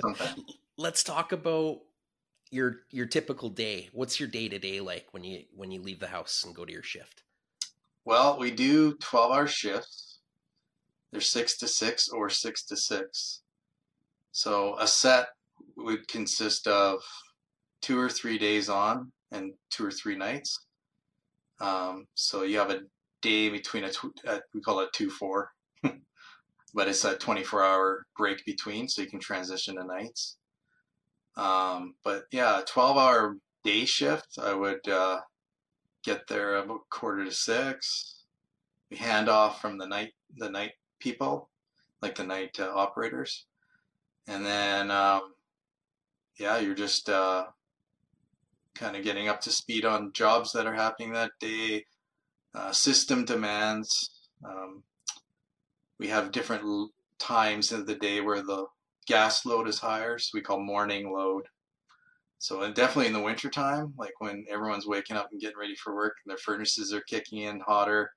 Sometimes. 0.00 0.40
Let's 0.76 1.04
talk 1.04 1.32
about 1.32 1.80
your 2.50 2.80
your 2.90 3.06
typical 3.06 3.48
day. 3.48 3.88
What's 3.92 4.18
your 4.18 4.28
day 4.28 4.48
to 4.48 4.58
day 4.58 4.80
like 4.80 5.06
when 5.12 5.24
you 5.24 5.44
when 5.54 5.70
you 5.70 5.80
leave 5.80 6.00
the 6.00 6.08
house 6.08 6.44
and 6.44 6.54
go 6.54 6.64
to 6.64 6.72
your 6.72 6.82
shift? 6.82 7.22
Well, 8.04 8.38
we 8.38 8.50
do 8.50 8.94
twelve 8.94 9.32
hour 9.32 9.46
shifts. 9.46 10.18
They're 11.10 11.20
six 11.20 11.58
to 11.58 11.68
six 11.68 12.08
or 12.08 12.30
six 12.30 12.64
to 12.64 12.76
six. 12.76 13.42
So 14.32 14.76
a 14.78 14.86
set 14.86 15.28
would 15.76 16.08
consist 16.08 16.66
of 16.66 17.00
two 17.82 17.98
or 17.98 18.08
three 18.08 18.38
days 18.38 18.68
on 18.68 19.12
and 19.30 19.52
two 19.70 19.84
or 19.84 19.90
three 19.90 20.16
nights. 20.16 20.66
Um, 21.60 22.06
so 22.14 22.42
you 22.42 22.58
have 22.58 22.70
a 22.70 22.80
day 23.20 23.48
between 23.50 23.84
a, 23.84 23.90
a 24.26 24.40
we 24.54 24.60
call 24.60 24.80
it 24.80 24.88
two 24.92 25.10
four, 25.10 25.50
but 26.74 26.88
it's 26.88 27.04
a 27.04 27.16
24 27.16 27.62
hour 27.62 28.06
break 28.16 28.44
between, 28.44 28.88
so 28.88 29.02
you 29.02 29.08
can 29.08 29.20
transition 29.20 29.76
to 29.76 29.84
nights. 29.84 30.36
Um, 31.36 31.94
but 32.04 32.24
yeah, 32.30 32.62
12 32.66 32.96
hour 32.96 33.36
day 33.64 33.84
shift, 33.84 34.38
I 34.42 34.54
would 34.54 34.86
uh, 34.88 35.20
get 36.04 36.26
there 36.28 36.56
about 36.56 36.88
quarter 36.90 37.24
to 37.24 37.32
six. 37.32 38.24
We 38.90 38.96
hand 38.96 39.28
off 39.28 39.60
from 39.60 39.78
the 39.78 39.86
night 39.86 40.12
the 40.36 40.50
night 40.50 40.72
people, 40.98 41.50
like 42.00 42.14
the 42.14 42.24
night 42.24 42.58
uh, 42.58 42.72
operators, 42.74 43.46
and 44.26 44.44
then 44.44 44.90
um, 44.90 45.32
yeah, 46.38 46.58
you're 46.58 46.74
just 46.74 47.08
uh, 47.08 47.46
kind 48.74 48.96
of 48.96 49.04
getting 49.04 49.28
up 49.28 49.40
to 49.42 49.50
speed 49.50 49.84
on 49.84 50.12
jobs 50.12 50.52
that 50.52 50.66
are 50.66 50.74
happening 50.74 51.12
that 51.12 51.32
day, 51.40 51.84
uh, 52.54 52.72
system 52.72 53.24
demands. 53.24 54.10
Um, 54.44 54.82
we 56.02 56.08
have 56.08 56.32
different 56.32 56.90
times 57.20 57.70
of 57.70 57.86
the 57.86 57.94
day 57.94 58.20
where 58.20 58.42
the 58.42 58.66
gas 59.06 59.46
load 59.46 59.68
is 59.68 59.78
higher, 59.78 60.18
so 60.18 60.30
we 60.34 60.40
call 60.40 60.58
morning 60.58 61.12
load. 61.12 61.44
So 62.40 62.62
and 62.62 62.74
definitely 62.74 63.06
in 63.06 63.12
the 63.12 63.20
winter 63.20 63.48
time, 63.48 63.94
like 63.96 64.14
when 64.18 64.44
everyone's 64.50 64.84
waking 64.84 65.16
up 65.16 65.28
and 65.30 65.40
getting 65.40 65.56
ready 65.56 65.76
for 65.76 65.94
work 65.94 66.14
and 66.24 66.30
their 66.30 66.38
furnaces 66.38 66.92
are 66.92 67.02
kicking 67.02 67.42
in 67.42 67.60
hotter, 67.60 68.10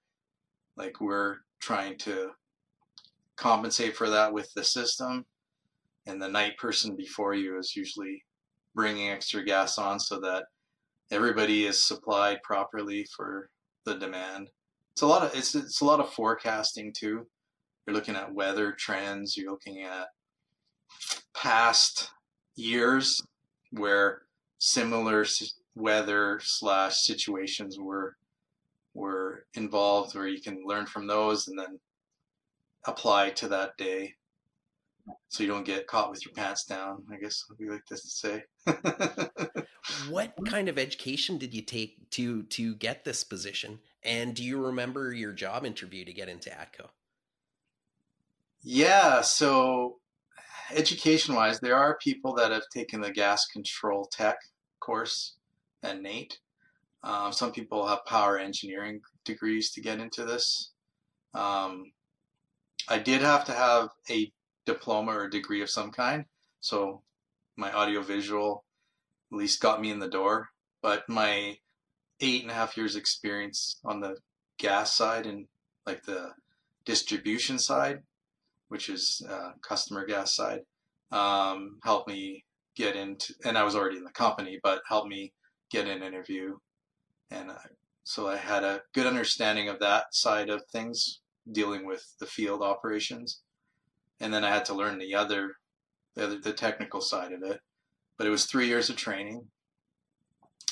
like 0.76 1.00
we're 1.00 1.36
trying 1.60 1.96
to 2.00 2.32
compensate 3.36 3.96
for 3.96 4.10
that 4.10 4.34
with 4.34 4.52
the 4.56 4.64
system 4.64 5.24
and 6.08 6.20
the 6.20 6.28
night 6.28 6.58
person 6.58 6.96
before 6.96 7.36
you 7.36 7.60
is 7.60 7.76
usually 7.76 8.24
bringing 8.74 9.12
extra 9.12 9.46
gas 9.46 9.78
on 9.78 10.00
so 10.00 10.20
that 10.20 10.46
everybody 11.12 11.68
is 11.68 11.84
supplied 11.84 12.42
properly 12.42 13.06
for 13.16 13.52
the 13.86 13.94
demand. 13.94 14.50
It's 14.94 15.04
a 15.04 15.08
lot 15.08 15.22
of 15.22 15.38
it's 15.38 15.54
it's 15.54 15.82
a 15.82 15.86
lot 15.86 16.00
of 16.00 16.10
forecasting 16.10 16.92
too. 16.92 17.28
You're 17.86 17.96
looking 17.96 18.16
at 18.16 18.34
weather 18.34 18.72
trends, 18.72 19.38
you're 19.38 19.52
looking 19.52 19.84
at 19.84 20.08
past 21.36 22.12
years 22.56 23.22
where 23.72 24.24
similar 24.58 25.26
weather 25.76 26.40
slash 26.42 27.02
situations 27.02 27.78
were 27.78 28.16
were 28.94 29.46
involved 29.56 30.16
where 30.16 30.28
you 30.28 30.42
can 30.42 30.64
learn 30.66 30.86
from 30.86 31.06
those 31.06 31.50
and 31.50 31.60
then 31.60 31.80
apply 32.86 33.30
to 33.30 33.50
that 33.50 33.76
day. 33.78 34.14
So 35.28 35.44
you 35.44 35.50
don't 35.50 35.66
get 35.66 35.86
caught 35.86 36.10
with 36.10 36.26
your 36.26 36.34
pants 36.34 36.64
down 36.64 37.04
i 37.12 37.18
guess 37.18 37.44
we 37.60 37.70
like 37.70 37.86
this 37.88 38.02
to 38.02 38.10
say. 38.10 38.44
What 40.10 40.34
kind 40.48 40.68
of 40.68 40.80
education 40.80 41.38
did 41.38 41.54
you 41.54 41.62
take 41.62 42.10
to 42.12 42.42
to 42.44 42.74
get 42.76 43.06
this 43.06 43.24
position? 43.24 43.80
And 44.02 44.36
do 44.36 44.44
you 44.44 44.66
remember 44.66 45.14
your 45.14 45.32
job 45.32 45.64
interview 45.64 46.06
to 46.06 46.14
get 46.14 46.28
into 46.28 46.50
atco 46.50 46.90
yeah 48.66 49.22
so 49.22 49.98
education 50.72 51.36
wise 51.36 51.60
there 51.60 51.78
are 51.78 51.98
people 52.02 52.34
that 52.34 52.52
have 52.52 52.68
taken 52.74 53.00
the 53.00 53.12
gas 53.12 53.46
control 53.46 54.06
tech 54.12 54.38
course 54.82 55.36
at 55.84 56.02
NAIT 56.02 56.40
um, 57.06 57.32
some 57.32 57.52
people 57.52 57.88
have 57.88 58.04
power 58.06 58.40
engineering 58.40 59.00
degrees 59.26 59.72
to 59.72 59.82
get 59.82 60.00
into 60.00 60.26
this. 60.26 60.72
Um, 61.36 61.92
I 62.88 62.98
did 62.98 63.22
have 63.22 63.46
to 63.46 63.52
have 63.52 63.90
a 64.10 64.32
diploma 64.66 65.12
or 65.12 65.30
degree 65.30 65.62
of 65.62 65.70
some 65.70 65.92
kind, 65.92 66.26
so 66.62 67.04
my 67.58 67.72
audiovisual 67.72 68.66
at 69.32 69.38
least 69.38 69.62
got 69.62 69.82
me 69.82 69.92
in 69.92 70.00
the 70.00 70.08
door. 70.08 70.50
But 70.82 71.08
my 71.08 71.60
eight 72.22 72.42
and 72.42 72.50
a 72.50 72.56
half 72.56 72.76
years 72.76 72.96
experience 72.96 73.80
on 73.86 74.00
the 74.00 74.18
gas 74.58 74.96
side 74.96 75.28
and 75.28 75.46
like 75.86 76.04
the 76.06 76.32
distribution 76.86 77.60
side, 77.60 78.02
which 78.70 78.90
is 78.90 79.22
uh, 79.30 79.52
customer 79.62 80.06
gas 80.06 80.36
side, 80.36 80.62
um, 81.12 81.78
helped 81.84 82.08
me 82.08 82.44
get 82.76 82.96
into, 82.96 83.34
and 83.46 83.58
I 83.58 83.64
was 83.64 83.76
already 83.76 83.98
in 83.98 84.04
the 84.04 84.12
company, 84.12 84.60
but 84.62 84.82
helped 84.88 85.08
me 85.08 85.34
get 85.72 85.88
an 85.88 86.04
interview 86.04 86.56
and 87.32 87.52
uh, 87.52 87.56
so 88.04 88.28
I 88.28 88.38
had 88.38 88.64
a 88.64 88.82
good 88.94 89.08
understanding 89.08 89.68
of 89.68 89.80
that 89.80 90.14
side 90.14 90.50
of 90.50 90.64
things, 90.72 91.22
dealing 91.52 91.86
with 91.86 92.04
the 92.20 92.26
field 92.26 92.62
operations, 92.62 93.42
and 94.20 94.34
then 94.34 94.44
I 94.44 94.50
had 94.50 94.66
to 94.66 94.74
learn 94.74 95.00
the 95.00 95.16
other, 95.16 95.54
the, 96.16 96.26
other, 96.26 96.40
the 96.40 96.54
technical 96.54 97.02
side 97.02 97.32
of 97.32 97.44
it. 97.44 97.60
But 98.18 98.28
it 98.28 98.32
was 98.32 98.46
three 98.46 98.68
years 98.68 98.90
of 98.90 98.96
training. 98.96 99.48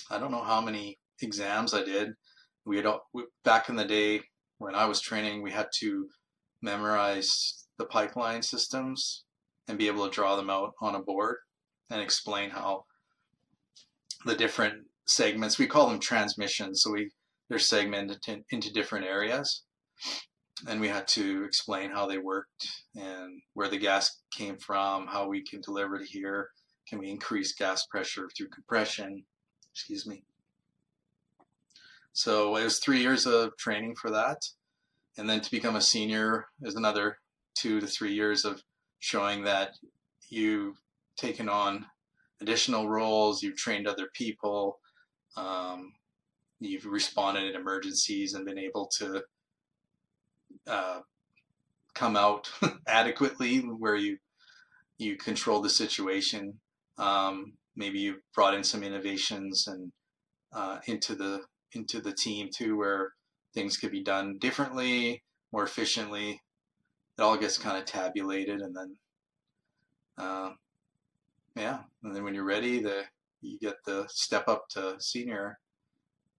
I 0.10 0.20
don't 0.20 0.32
know 0.32 0.44
how 0.44 0.62
many 0.62 1.00
exams 1.22 1.74
I 1.74 1.84
did. 1.84 2.12
We 2.66 2.78
had 2.78 2.86
all, 2.86 3.02
back 3.44 3.68
in 3.68 3.76
the 3.76 3.86
day 3.86 4.22
when 4.60 4.76
I 4.76 4.86
was 4.86 5.02
training, 5.02 5.42
we 5.42 5.52
had 5.52 5.68
to 5.80 6.08
memorize 6.64 7.66
the 7.78 7.86
pipeline 7.86 8.42
systems 8.42 9.26
and 9.68 9.78
be 9.78 9.88
able 9.88 10.06
to 10.06 10.12
draw 10.12 10.36
them 10.36 10.50
out 10.50 10.74
on 10.82 10.96
a 10.96 11.02
board 11.02 11.38
and 11.90 12.02
explain 12.02 12.50
how 12.50 12.86
the 14.26 14.36
different 14.36 14.86
segments. 15.06 15.60
We 15.60 15.68
call 15.68 15.90
them 15.90 16.00
transmissions. 16.00 16.82
So 16.82 16.92
we 16.92 17.12
they're 17.50 17.60
segmented 17.60 18.20
into 18.50 18.74
different 18.74 19.06
areas, 19.06 19.64
and 20.68 20.80
we 20.80 20.88
had 20.88 21.08
to 21.10 21.44
explain 21.44 21.92
how 21.92 22.08
they 22.08 22.18
worked 22.18 22.68
and 22.96 23.42
where 23.54 23.68
the 23.68 23.78
gas 23.78 24.22
came 24.32 24.58
from, 24.58 25.08
how 25.08 25.28
we 25.28 25.44
can 25.44 25.62
deliver 25.62 25.98
it 25.98 26.08
here. 26.08 26.50
Can 26.88 27.00
we 27.00 27.10
increase 27.10 27.54
gas 27.54 27.86
pressure 27.86 28.30
through 28.36 28.48
compression? 28.48 29.26
Excuse 29.72 30.08
me. 30.08 30.24
So 32.14 32.56
it 32.56 32.64
was 32.64 32.80
three 32.80 33.02
years 33.02 33.26
of 33.26 33.58
training 33.58 33.96
for 33.96 34.10
that. 34.12 34.38
And 35.18 35.30
then 35.30 35.42
to 35.42 35.52
become 35.52 35.76
a 35.76 35.82
senior 35.82 36.48
is 36.64 36.76
another 36.76 37.20
two 37.56 37.80
to 37.80 37.88
three 37.88 38.14
years 38.14 38.46
of 38.46 38.64
showing 39.00 39.44
that 39.44 39.76
you've 40.30 40.82
taken 41.18 41.50
on 41.50 41.86
additional 42.42 42.90
roles, 42.90 43.44
you've 43.44 43.58
trained 43.58 43.88
other 43.88 44.08
people, 44.14 44.80
um, 45.38 45.94
you've 46.60 46.86
responded 46.86 47.44
in 47.44 47.60
emergencies 47.60 48.34
and 48.34 48.46
been 48.46 48.58
able 48.58 48.88
to 48.88 49.24
uh, 50.68 51.00
come 51.94 52.16
out 52.16 52.50
adequately 52.88 53.60
where 53.60 53.96
you 53.96 54.18
you 54.98 55.18
control 55.18 55.60
the 55.60 55.70
situation. 55.70 56.60
Um, 56.98 57.54
maybe 57.76 58.00
you 58.00 58.22
brought 58.34 58.54
in 58.54 58.64
some 58.64 58.84
innovations 58.84 59.68
and 59.68 59.92
uh, 60.54 60.80
into 60.88 61.16
the 61.16 61.42
into 61.74 62.00
the 62.00 62.14
team 62.14 62.50
too, 62.54 62.78
where 62.78 63.14
things 63.54 63.78
could 63.78 63.92
be 63.92 64.04
done 64.04 64.38
differently, 64.38 65.24
more 65.52 65.64
efficiently. 65.64 66.42
It 67.18 67.22
all 67.22 67.38
gets 67.38 67.58
kind 67.58 67.78
of 67.78 67.86
tabulated, 67.86 68.62
and 68.62 68.76
then 68.76 68.96
uh, 70.18 70.52
yeah, 71.56 71.80
and 72.04 72.16
then 72.16 72.24
when 72.24 72.34
you're 72.34 72.44
ready, 72.44 72.82
the 72.82 73.04
you 73.42 73.60
get 73.60 73.84
the 73.86 74.06
step 74.10 74.48
up 74.48 74.68
to 74.70 74.96
senior. 75.00 75.60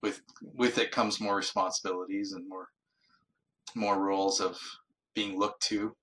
With 0.03 0.21
with 0.43 0.79
it 0.79 0.91
comes 0.91 1.21
more 1.21 1.37
responsibilities 1.37 2.33
and 2.33 2.49
more 2.49 2.69
more 3.75 4.01
roles 4.01 4.41
of 4.41 4.59
being 5.15 5.39
looked 5.39 5.63
to. 5.69 5.97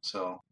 So 0.00 0.42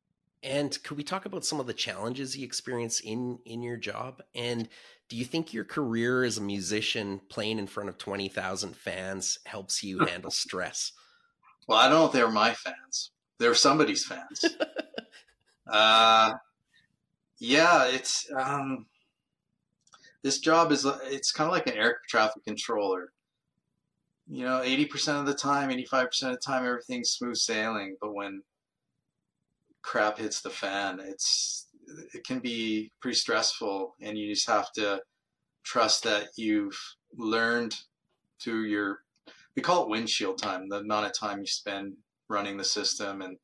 and 0.45 0.81
could 0.85 0.99
we 0.99 1.03
talk 1.03 1.25
about 1.25 1.45
some 1.45 1.59
of 1.59 1.67
the 1.67 1.73
challenges 1.73 2.37
you 2.37 2.45
experience 2.45 3.01
in 3.01 3.39
in 3.47 3.63
your 3.63 3.79
job? 3.79 4.23
And 4.35 4.69
do 5.09 5.17
you 5.17 5.25
think 5.25 5.53
your 5.53 5.65
career 5.65 6.23
as 6.23 6.39
a 6.39 6.43
musician 6.43 7.21
playing 7.29 7.59
in 7.59 7.67
front 7.67 7.89
of 7.89 7.99
20,000 7.99 8.77
fans 8.77 9.39
helps 9.47 9.83
you 9.83 9.99
handle 10.07 10.31
stress? 10.31 10.93
Well, 11.67 11.79
I 11.79 11.89
don't 11.89 11.99
know 11.99 12.07
if 12.07 12.13
they're 12.13 12.31
my 12.31 12.53
fans. 12.53 13.11
They're 13.39 13.55
somebody's 13.55 14.05
fans. 14.05 14.45
uh, 15.67 16.35
yeah, 17.39 17.87
it's 17.87 18.31
um, 18.37 18.87
this 20.23 20.39
job 20.39 20.73
is 20.73 20.87
it's 21.05 21.33
kind 21.33 21.49
of 21.49 21.53
like 21.53 21.67
an 21.67 21.75
air 21.75 21.99
traffic 22.09 22.45
controller. 22.45 23.13
You 24.27 24.45
know, 24.45 24.63
80% 24.65 25.21
of 25.21 25.27
the 25.27 25.35
time, 25.35 25.69
85% 25.71 26.23
of 26.23 26.31
the 26.33 26.37
time, 26.39 26.65
everything's 26.65 27.11
smooth 27.11 27.37
sailing. 27.37 27.97
But 28.01 28.15
when 28.15 28.43
crap 29.85 30.19
hits 30.19 30.41
the 30.41 30.51
fan, 30.51 30.99
it's 31.01 31.69
it 32.15 32.25
can 32.25 32.41
be 32.41 32.91
pretty 33.01 33.17
stressful, 33.17 33.95
and 34.01 34.19
you 34.19 34.35
just 34.35 34.49
have 34.49 34.73
to 34.73 35.01
trust 35.63 36.03
that 36.05 36.29
you've 36.37 36.79
learned 37.17 37.77
through 38.43 38.63
your 38.65 39.01
we 39.55 39.63
call 39.63 39.85
it 39.85 39.91
windshield 39.91 40.39
time, 40.39 40.69
the 40.69 40.79
amount 40.79 41.07
of 41.07 41.13
time 41.13 41.39
you 41.39 41.47
spend 41.47 41.95
running 42.29 42.57
the 42.57 42.65
system 42.65 43.23
and 43.23 43.37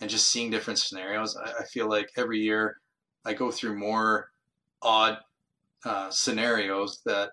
and 0.00 0.08
just 0.08 0.30
seeing 0.30 0.50
different 0.50 0.78
scenarios. 0.78 1.36
I, 1.36 1.50
I 1.60 1.64
feel 1.64 1.88
like 1.88 2.08
every 2.16 2.38
year 2.38 2.80
I 3.24 3.34
go 3.34 3.50
through 3.50 3.76
more 3.76 4.30
odd 4.80 5.18
uh, 5.84 6.10
scenarios 6.10 7.02
that 7.04 7.30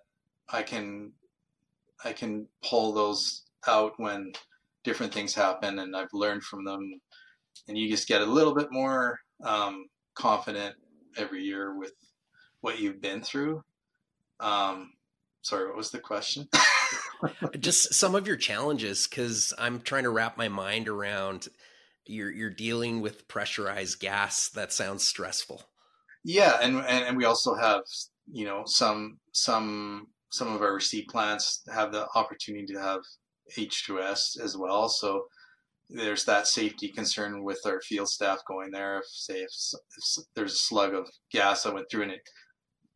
I 0.50 0.64
can 0.64 1.12
I 2.04 2.14
can 2.14 2.48
pull 2.64 2.94
those 2.94 3.44
out 3.68 3.94
when 3.98 4.34
different 4.84 5.14
things 5.14 5.34
happen, 5.36 5.80
and 5.80 5.96
I've 5.96 6.14
learned 6.14 6.44
from 6.44 6.66
them. 6.66 7.00
And 7.68 7.78
you 7.78 7.90
just 7.90 8.08
get 8.08 8.22
a 8.22 8.26
little 8.26 8.54
bit 8.54 8.72
more 8.72 9.20
um, 9.44 9.86
confident 10.14 10.76
every 11.18 11.44
year 11.44 11.78
with 11.78 11.94
what 12.62 12.80
you've 12.80 13.02
been 13.02 13.22
through. 13.22 13.64
Um, 14.40 14.94
sorry, 15.42 15.68
what 15.68 15.78
was 15.78 15.92
the 15.92 16.00
question? 16.00 16.48
just 17.60 17.94
some 17.94 18.16
of 18.16 18.28
your 18.28 18.38
challenges, 18.38 19.08
because 19.08 19.54
I'm 19.58 19.82
trying 19.82 20.04
to 20.04 20.10
wrap 20.10 20.38
my 20.38 20.50
mind 20.50 20.88
around 20.88 21.48
you're 22.08 22.32
you're 22.32 22.50
dealing 22.50 23.02
with 23.02 23.28
pressurized 23.28 24.00
gas. 24.00 24.50
That 24.50 24.72
sounds 24.72 25.04
stressful. 25.04 25.64
Yeah, 26.24 26.58
and 26.62 26.78
and, 26.78 27.06
and 27.06 27.18
we 27.18 27.26
also 27.26 27.56
have 27.56 27.82
you 28.32 28.46
know 28.46 28.64
some 28.66 29.20
some 29.32 30.08
some 30.30 30.54
of 30.54 30.62
our 30.62 30.74
receipt 30.74 31.08
plants 31.10 31.64
have 31.74 31.92
the 31.92 32.08
opportunity 32.16 32.74
to 32.74 32.80
have 32.80 33.02
H2S 33.58 34.40
as 34.40 34.58
well. 34.58 34.90
So 34.90 35.26
there's 35.90 36.26
that 36.26 36.48
safety 36.48 36.90
concern 36.90 37.44
with 37.44 37.60
our 37.66 37.82
field 37.82 38.10
staff 38.10 38.40
going 38.48 38.72
there. 38.72 39.00
If 39.00 39.06
say 39.08 39.42
if, 39.42 39.52
if 39.98 40.26
there's 40.36 40.54
a 40.54 40.58
slug 40.58 40.94
of 40.94 41.08
gas 41.32 41.64
that 41.64 41.74
went 41.74 41.90
through 41.90 42.04
and 42.04 42.12
it 42.12 42.22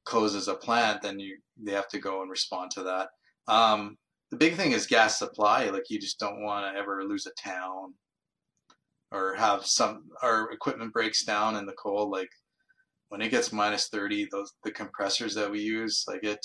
closes 0.05 0.47
a 0.47 0.55
plant, 0.55 1.01
then 1.01 1.19
you 1.19 1.37
they 1.57 1.73
have 1.73 1.87
to 1.89 1.99
go 1.99 2.21
and 2.21 2.31
respond 2.31 2.71
to 2.71 2.83
that. 2.83 3.09
Um, 3.47 3.97
the 4.31 4.37
big 4.37 4.55
thing 4.55 4.71
is 4.71 4.87
gas 4.87 5.19
supply. 5.19 5.69
Like 5.69 5.89
you 5.89 5.99
just 5.99 6.19
don't 6.19 6.43
want 6.43 6.65
to 6.65 6.79
ever 6.79 7.03
lose 7.03 7.27
a 7.27 7.41
town 7.41 7.93
or 9.11 9.35
have 9.35 9.65
some 9.65 10.05
our 10.21 10.51
equipment 10.51 10.93
breaks 10.93 11.23
down 11.23 11.55
in 11.55 11.65
the 11.65 11.73
cold. 11.73 12.11
Like 12.11 12.29
when 13.09 13.21
it 13.21 13.29
gets 13.29 13.51
minus 13.51 13.89
30 13.89 14.27
those 14.31 14.53
the 14.63 14.71
compressors 14.71 15.35
that 15.35 15.51
we 15.51 15.59
use 15.59 16.05
like 16.07 16.23
it 16.23 16.39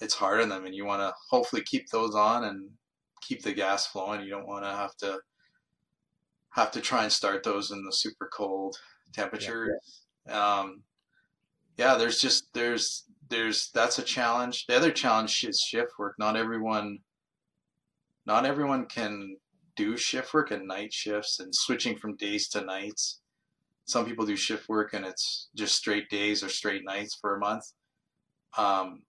it's 0.00 0.14
hard 0.14 0.40
on 0.40 0.48
them 0.48 0.66
and 0.66 0.74
you 0.74 0.84
want 0.84 1.00
to 1.00 1.14
hopefully 1.30 1.62
keep 1.64 1.88
those 1.90 2.14
on 2.14 2.44
and 2.44 2.68
keep 3.22 3.42
the 3.42 3.52
gas 3.52 3.86
flowing 3.86 4.20
you 4.20 4.30
don't 4.30 4.46
want 4.46 4.64
to 4.64 4.70
have 4.70 4.94
to 4.96 5.18
have 6.56 6.70
to 6.72 6.80
try 6.80 7.04
and 7.04 7.12
start 7.12 7.44
those 7.44 7.70
in 7.70 7.84
the 7.84 7.92
super 7.92 8.28
cold 8.32 8.76
temperature 9.12 9.78
yeah, 10.26 10.32
yeah. 10.32 10.58
um 10.58 10.82
yeah 11.76 11.94
there's 11.96 12.20
just 12.20 12.52
there's 12.52 13.04
there's 13.28 13.70
that's 13.72 13.98
a 13.98 14.02
challenge 14.02 14.66
the 14.66 14.76
other 14.76 14.90
challenge 14.90 15.44
is 15.44 15.60
shift 15.60 15.92
work 15.98 16.16
not 16.18 16.36
everyone 16.36 16.98
not 18.26 18.44
everyone 18.44 18.86
can 18.86 19.36
do 19.76 19.96
shift 19.96 20.34
work 20.34 20.50
and 20.50 20.66
night 20.66 20.92
shifts 20.92 21.38
and 21.38 21.54
switching 21.54 21.96
from 21.96 22.16
days 22.16 22.48
to 22.48 22.62
nights. 22.62 23.20
Some 23.84 24.04
people 24.04 24.26
do 24.26 24.34
shift 24.34 24.68
work 24.68 24.94
and 24.94 25.04
it's 25.04 25.48
just 25.54 25.76
straight 25.76 26.10
days 26.10 26.42
or 26.42 26.48
straight 26.48 26.84
nights 26.84 27.16
for 27.20 27.36
a 27.36 27.38
month. 27.38 27.64
Um, 28.58 29.02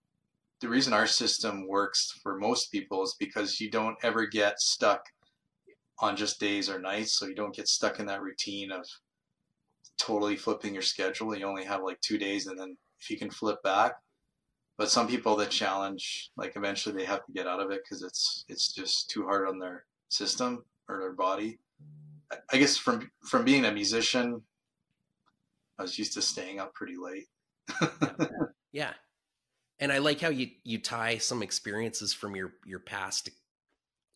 the 0.60 0.68
reason 0.68 0.92
our 0.92 1.06
system 1.06 1.66
works 1.66 2.12
for 2.22 2.38
most 2.38 2.70
people 2.70 3.02
is 3.02 3.16
because 3.18 3.60
you 3.60 3.70
don't 3.70 3.96
ever 4.02 4.26
get 4.26 4.60
stuck 4.60 5.02
on 6.00 6.16
just 6.16 6.40
days 6.40 6.68
or 6.68 6.78
nights. 6.78 7.12
So 7.14 7.26
you 7.26 7.34
don't 7.34 7.54
get 7.54 7.68
stuck 7.68 7.98
in 8.00 8.06
that 8.06 8.22
routine 8.22 8.70
of 8.70 8.86
totally 9.98 10.36
flipping 10.36 10.72
your 10.72 10.82
schedule. 10.82 11.36
You 11.36 11.46
only 11.46 11.64
have 11.64 11.82
like 11.82 12.00
two 12.00 12.18
days 12.18 12.46
and 12.46 12.58
then 12.58 12.76
if 13.00 13.10
you 13.10 13.18
can 13.18 13.30
flip 13.30 13.62
back. 13.62 13.94
But 14.76 14.90
some 14.90 15.08
people 15.08 15.34
that 15.36 15.50
challenge, 15.50 16.30
like 16.36 16.54
eventually 16.54 16.94
they 16.94 17.04
have 17.04 17.24
to 17.26 17.32
get 17.32 17.48
out 17.48 17.60
of 17.60 17.72
it 17.72 17.80
because 17.82 18.02
it's 18.02 18.44
it's 18.48 18.72
just 18.72 19.10
too 19.10 19.24
hard 19.24 19.48
on 19.48 19.58
their 19.58 19.84
system 20.08 20.64
or 20.88 21.00
their 21.00 21.12
body. 21.12 21.58
I 22.52 22.58
guess 22.58 22.76
from 22.76 23.10
from 23.24 23.44
being 23.44 23.64
a 23.64 23.72
musician, 23.72 24.42
I 25.78 25.82
was 25.82 25.98
used 25.98 26.12
to 26.14 26.22
staying 26.22 26.60
up 26.60 26.74
pretty 26.74 26.94
late. 26.96 27.26
yeah, 28.72 28.92
and 29.80 29.90
I 29.90 29.98
like 29.98 30.20
how 30.20 30.28
you 30.28 30.48
you 30.62 30.78
tie 30.78 31.18
some 31.18 31.42
experiences 31.42 32.14
from 32.14 32.36
your 32.36 32.52
your 32.64 32.78
past 32.78 33.30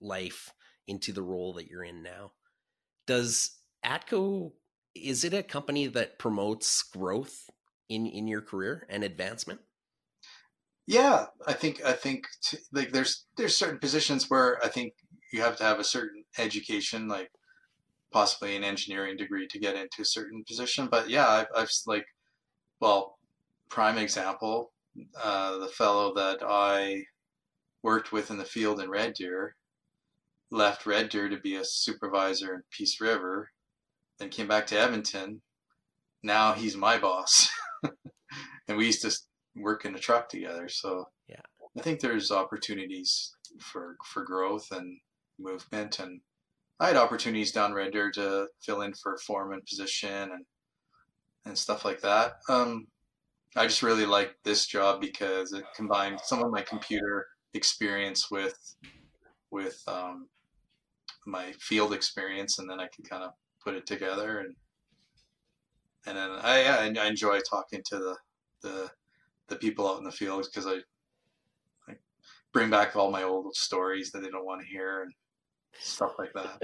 life 0.01 0.53
into 0.87 1.13
the 1.13 1.23
role 1.23 1.53
that 1.55 1.69
you're 1.69 1.85
in 1.85 2.03
now. 2.03 2.33
Does 3.07 3.59
Atco 3.85 4.53
is 4.95 5.25
it 5.25 5.33
a 5.33 5.43
company 5.43 5.87
that 5.87 6.19
promotes 6.19 6.83
growth 6.83 7.51
in 7.89 8.07
in 8.07 8.29
your 8.29 8.43
career 8.43 8.87
and 8.89 9.05
advancement? 9.05 9.61
Yeah, 10.87 11.27
I 11.47 11.53
think 11.53 11.85
I 11.85 11.93
think 11.93 12.27
t- 12.43 12.59
like 12.73 12.93
there's 12.93 13.27
there's 13.37 13.57
certain 13.57 13.79
positions 13.79 14.29
where 14.29 14.63
I 14.65 14.69
think 14.69 14.95
you 15.33 15.41
have 15.41 15.57
to 15.57 15.65
have 15.65 15.79
a 15.79 15.85
certain 15.85 16.25
education, 16.39 17.09
like 17.09 17.31
possibly 18.13 18.57
an 18.57 18.65
engineering 18.65 19.17
degree 19.17 19.47
to 19.49 19.59
get 19.59 19.77
into 19.77 20.03
a 20.03 20.05
certain 20.05 20.45
position. 20.47 20.89
But 20.91 21.09
yeah, 21.09 21.27
I've, 21.27 21.47
I've 21.57 21.71
like, 21.87 22.05
well, 22.81 23.19
prime 23.71 23.97
example, 23.97 24.73
uh, 25.23 25.59
the 25.59 25.69
fellow 25.69 26.13
that 26.15 26.41
I 26.43 27.05
worked 27.83 28.13
with 28.13 28.31
in 28.31 28.37
the 28.37 28.45
field 28.45 28.81
in 28.81 28.91
Red 28.91 29.15
Deer 29.15 29.57
left 30.53 30.87
Red 30.87 31.09
Deer 31.09 31.29
to 31.29 31.39
be 31.39 31.57
a 31.57 31.65
supervisor 31.65 32.55
in 32.55 32.63
Peace 32.71 33.01
River, 33.01 33.51
then 34.19 34.29
came 34.29 34.47
back 34.47 34.67
to 34.69 34.79
Edmonton. 34.79 35.41
Now 36.23 36.53
he's 36.53 36.77
my 36.77 36.99
boss, 36.99 37.49
and 38.69 38.77
we 38.77 38.87
used 38.87 39.03
to 39.03 39.17
work 39.57 39.85
in 39.85 39.95
a 39.95 39.99
truck 39.99 40.29
together. 40.29 40.69
So 40.69 41.07
yeah, 41.27 41.41
I 41.77 41.81
think 41.81 42.01
there's 42.01 42.31
opportunities 42.31 43.35
for 43.59 43.97
for 44.05 44.25
growth 44.25 44.69
and 44.71 44.99
movement, 45.41 45.99
and 45.99 46.21
I 46.79 46.89
had 46.89 46.97
opportunities 46.97 47.51
down 47.51 47.73
Red 47.73 47.93
Deer 47.93 48.13
to 48.13 48.47
fill 48.65 48.83
in 48.83 48.93
for 48.95 49.19
foreman 49.27 49.63
position 49.69 50.31
and 50.31 50.45
and 51.45 51.59
stuff 51.59 51.85
like 51.85 52.03
that. 52.03 52.35
Um, 52.49 52.87
I 53.57 53.67
just 53.67 53.83
really 53.83 54.07
like 54.07 54.37
this 54.45 54.67
job 54.67 55.01
because 55.01 55.53
it 55.53 55.65
combined 55.75 56.21
some 56.23 56.43
of 56.43 56.53
my 56.53 56.63
computer 56.63 57.27
experience 57.55 58.31
with 58.31 58.57
with 59.51 59.83
um, 59.89 60.29
my 61.27 61.53
field 61.53 61.93
experience, 61.93 62.59
and 62.59 62.69
then 62.69 62.81
I 62.81 62.89
can 62.89 63.05
kind 63.05 63.23
of 63.23 63.33
put 63.63 63.75
it 63.75 63.87
together. 63.87 64.41
And 64.41 64.57
and 66.07 66.17
then 66.17 66.31
I, 66.43 66.93
I 66.99 67.07
enjoy 67.07 67.41
talking 67.41 67.83
to 67.87 67.99
the 67.99 68.17
the 68.63 68.91
the 69.49 69.57
people 69.57 69.89
out 69.89 69.99
in 69.99 70.05
the 70.05 70.11
field 70.11 70.47
because 70.51 70.67
I, 70.67 70.79
I 71.91 71.97
bring 72.53 72.71
back 72.71 72.97
all 72.97 73.11
my 73.11 73.23
old 73.23 73.55
stories 73.55 74.11
that 74.13 74.23
they 74.23 74.31
don't 74.31 74.47
want 74.47 74.63
to 74.63 74.67
hear 74.67 75.03
and 75.03 75.13
stuff 75.79 76.13
like 76.19 76.33
that. 76.35 76.63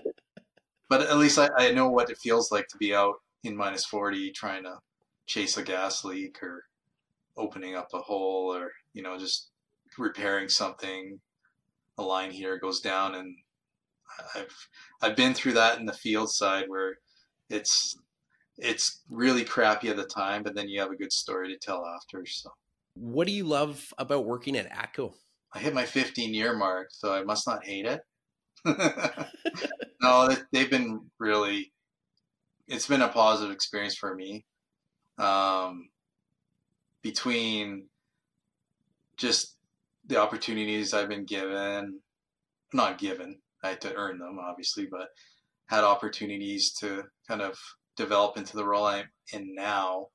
But 0.89 1.03
at 1.03 1.19
least 1.19 1.39
I, 1.39 1.51
I 1.57 1.73
know 1.73 1.89
what 1.89 2.11
it 2.11 2.19
feels 2.19 2.51
like 2.51 2.67
to 2.69 2.79
be 2.79 2.95
out 2.95 3.17
in 3.45 3.57
minus 3.57 3.85
40 3.85 4.33
trying 4.33 4.63
to 4.65 4.79
chase 5.27 5.57
a 5.57 5.63
gas 5.63 6.05
leak 6.05 6.43
or 6.43 6.65
opening 7.37 7.75
up 7.75 7.89
a 7.93 7.99
hole 7.99 8.55
or, 8.55 8.73
you 8.95 9.03
know, 9.03 9.19
just 9.19 9.51
repairing 9.99 10.49
something. 10.49 11.21
A 11.99 12.03
line 12.03 12.31
here 12.31 12.59
goes 12.59 12.81
down 12.81 13.15
and 13.15 13.37
I've 14.35 14.69
I've 15.03 15.17
been 15.17 15.35
through 15.35 15.55
that 15.55 15.79
in 15.79 15.87
the 15.87 15.93
field 15.93 16.31
side 16.31 16.65
where 16.69 16.99
it's 17.49 17.97
it's 18.59 19.03
really 19.09 19.45
crappy 19.45 19.89
at 19.89 19.97
the 19.97 20.05
time, 20.05 20.43
but 20.43 20.55
then 20.55 20.69
you 20.69 20.81
have 20.81 20.91
a 20.91 20.97
good 20.97 21.13
story 21.13 21.49
to 21.49 21.59
tell 21.59 21.87
after. 21.87 22.25
So, 22.27 22.51
what 22.95 23.27
do 23.27 23.33
you 23.33 23.45
love 23.45 23.93
about 23.99 24.25
working 24.25 24.57
at 24.57 24.71
ATCO? 24.71 25.15
I 25.53 25.61
hit 25.61 25.75
my 25.75 25.87
15 25.87 26.35
year 26.35 26.55
mark, 26.55 26.89
so 26.91 27.13
I 27.13 27.23
must 27.23 27.47
not 27.47 27.65
hate 27.65 27.87
it. 27.87 28.01
no, 30.03 30.35
they've 30.53 30.71
been 30.71 31.01
really. 31.19 31.73
It's 32.67 32.87
been 32.87 33.03
a 33.03 33.09
positive 33.09 33.55
experience 33.55 33.97
for 33.97 34.15
me. 34.15 34.45
Um, 35.17 35.89
between 37.03 37.87
just 39.17 39.57
the 40.07 40.21
opportunities 40.21 40.93
I've 40.93 41.09
been 41.09 41.25
given, 41.25 42.01
not 42.73 42.99
given, 42.99 43.39
I 43.63 43.71
had 43.71 43.81
to 43.83 43.95
earn 43.95 44.19
them, 44.19 44.39
obviously, 44.39 44.87
but 44.87 45.09
had 45.67 45.85
opportunities 45.85 46.73
to 46.75 47.05
kind 47.27 47.43
of 47.43 47.59
develop 47.97 48.37
into 48.37 48.57
the 48.57 48.65
role 48.65 48.87
I'm 48.87 49.11
in 49.33 49.55
now. 49.55 50.09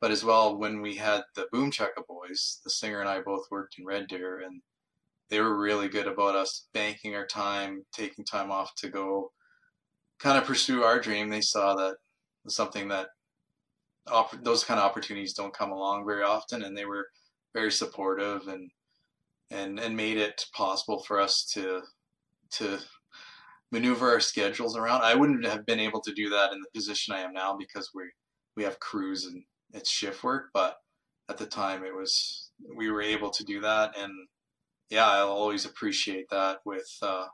But 0.00 0.12
as 0.12 0.24
well, 0.24 0.56
when 0.56 0.80
we 0.80 0.94
had 0.94 1.22
the 1.34 1.48
Boom 1.50 1.72
Chucka 1.72 2.02
Boys, 2.06 2.60
the 2.62 2.70
singer 2.70 3.00
and 3.00 3.08
I 3.08 3.20
both 3.20 3.46
worked 3.50 3.76
in 3.78 3.84
Red 3.84 4.06
Deer, 4.06 4.40
and 4.40 4.62
they 5.28 5.40
were 5.40 5.58
really 5.58 5.88
good 5.88 6.06
about 6.06 6.36
us 6.36 6.68
banking 6.72 7.14
our 7.14 7.26
time, 7.26 7.84
taking 7.92 8.24
time 8.24 8.52
off 8.52 8.74
to 8.76 8.88
go 8.88 9.32
kind 10.20 10.38
of 10.38 10.44
pursue 10.44 10.84
our 10.84 11.00
dream. 11.00 11.28
They 11.28 11.40
saw 11.40 11.74
that 11.74 11.96
something 12.46 12.88
that 12.88 13.08
op- 14.06 14.42
those 14.44 14.64
kind 14.64 14.78
of 14.78 14.86
opportunities 14.86 15.34
don't 15.34 15.54
come 15.56 15.72
along 15.72 16.06
very 16.06 16.22
often, 16.22 16.62
and 16.62 16.76
they 16.76 16.84
were 16.84 17.08
very 17.54 17.72
supportive 17.72 18.48
and 18.48 18.70
and 19.50 19.80
and 19.80 19.96
made 19.96 20.18
it 20.18 20.44
possible 20.54 21.02
for 21.02 21.18
us 21.18 21.44
to 21.54 21.82
to 22.52 22.78
maneuver 23.70 24.10
our 24.10 24.20
schedules 24.20 24.76
around. 24.76 25.02
I 25.02 25.14
wouldn't 25.14 25.44
have 25.44 25.66
been 25.66 25.80
able 25.80 26.00
to 26.02 26.12
do 26.12 26.30
that 26.30 26.52
in 26.52 26.60
the 26.60 26.70
position 26.74 27.14
I 27.14 27.20
am 27.20 27.32
now 27.32 27.56
because 27.56 27.90
we 27.94 28.04
we 28.56 28.64
have 28.64 28.80
crews 28.80 29.24
and 29.24 29.44
it's 29.72 29.90
shift 29.90 30.24
work. 30.24 30.46
But 30.52 30.76
at 31.28 31.38
the 31.38 31.46
time, 31.46 31.84
it 31.84 31.94
was 31.94 32.50
we 32.76 32.90
were 32.90 33.02
able 33.02 33.30
to 33.30 33.44
do 33.44 33.60
that, 33.60 33.96
and 33.98 34.12
yeah, 34.90 35.08
I'll 35.08 35.28
always 35.28 35.64
appreciate 35.64 36.28
that 36.30 36.58
with 36.64 36.88
uh, 37.02 37.26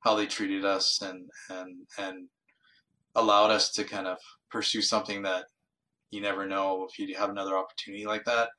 how 0.00 0.14
they 0.14 0.26
treated 0.26 0.64
us 0.64 1.00
and 1.02 1.28
and 1.50 1.86
and 1.98 2.28
allowed 3.14 3.50
us 3.50 3.70
to 3.72 3.84
kind 3.84 4.06
of 4.06 4.18
pursue 4.50 4.82
something 4.82 5.22
that 5.22 5.46
you 6.10 6.20
never 6.20 6.46
know 6.46 6.86
if 6.88 6.98
you 6.98 7.16
have 7.16 7.30
another 7.30 7.56
opportunity 7.56 8.06
like 8.06 8.24
that. 8.24 8.50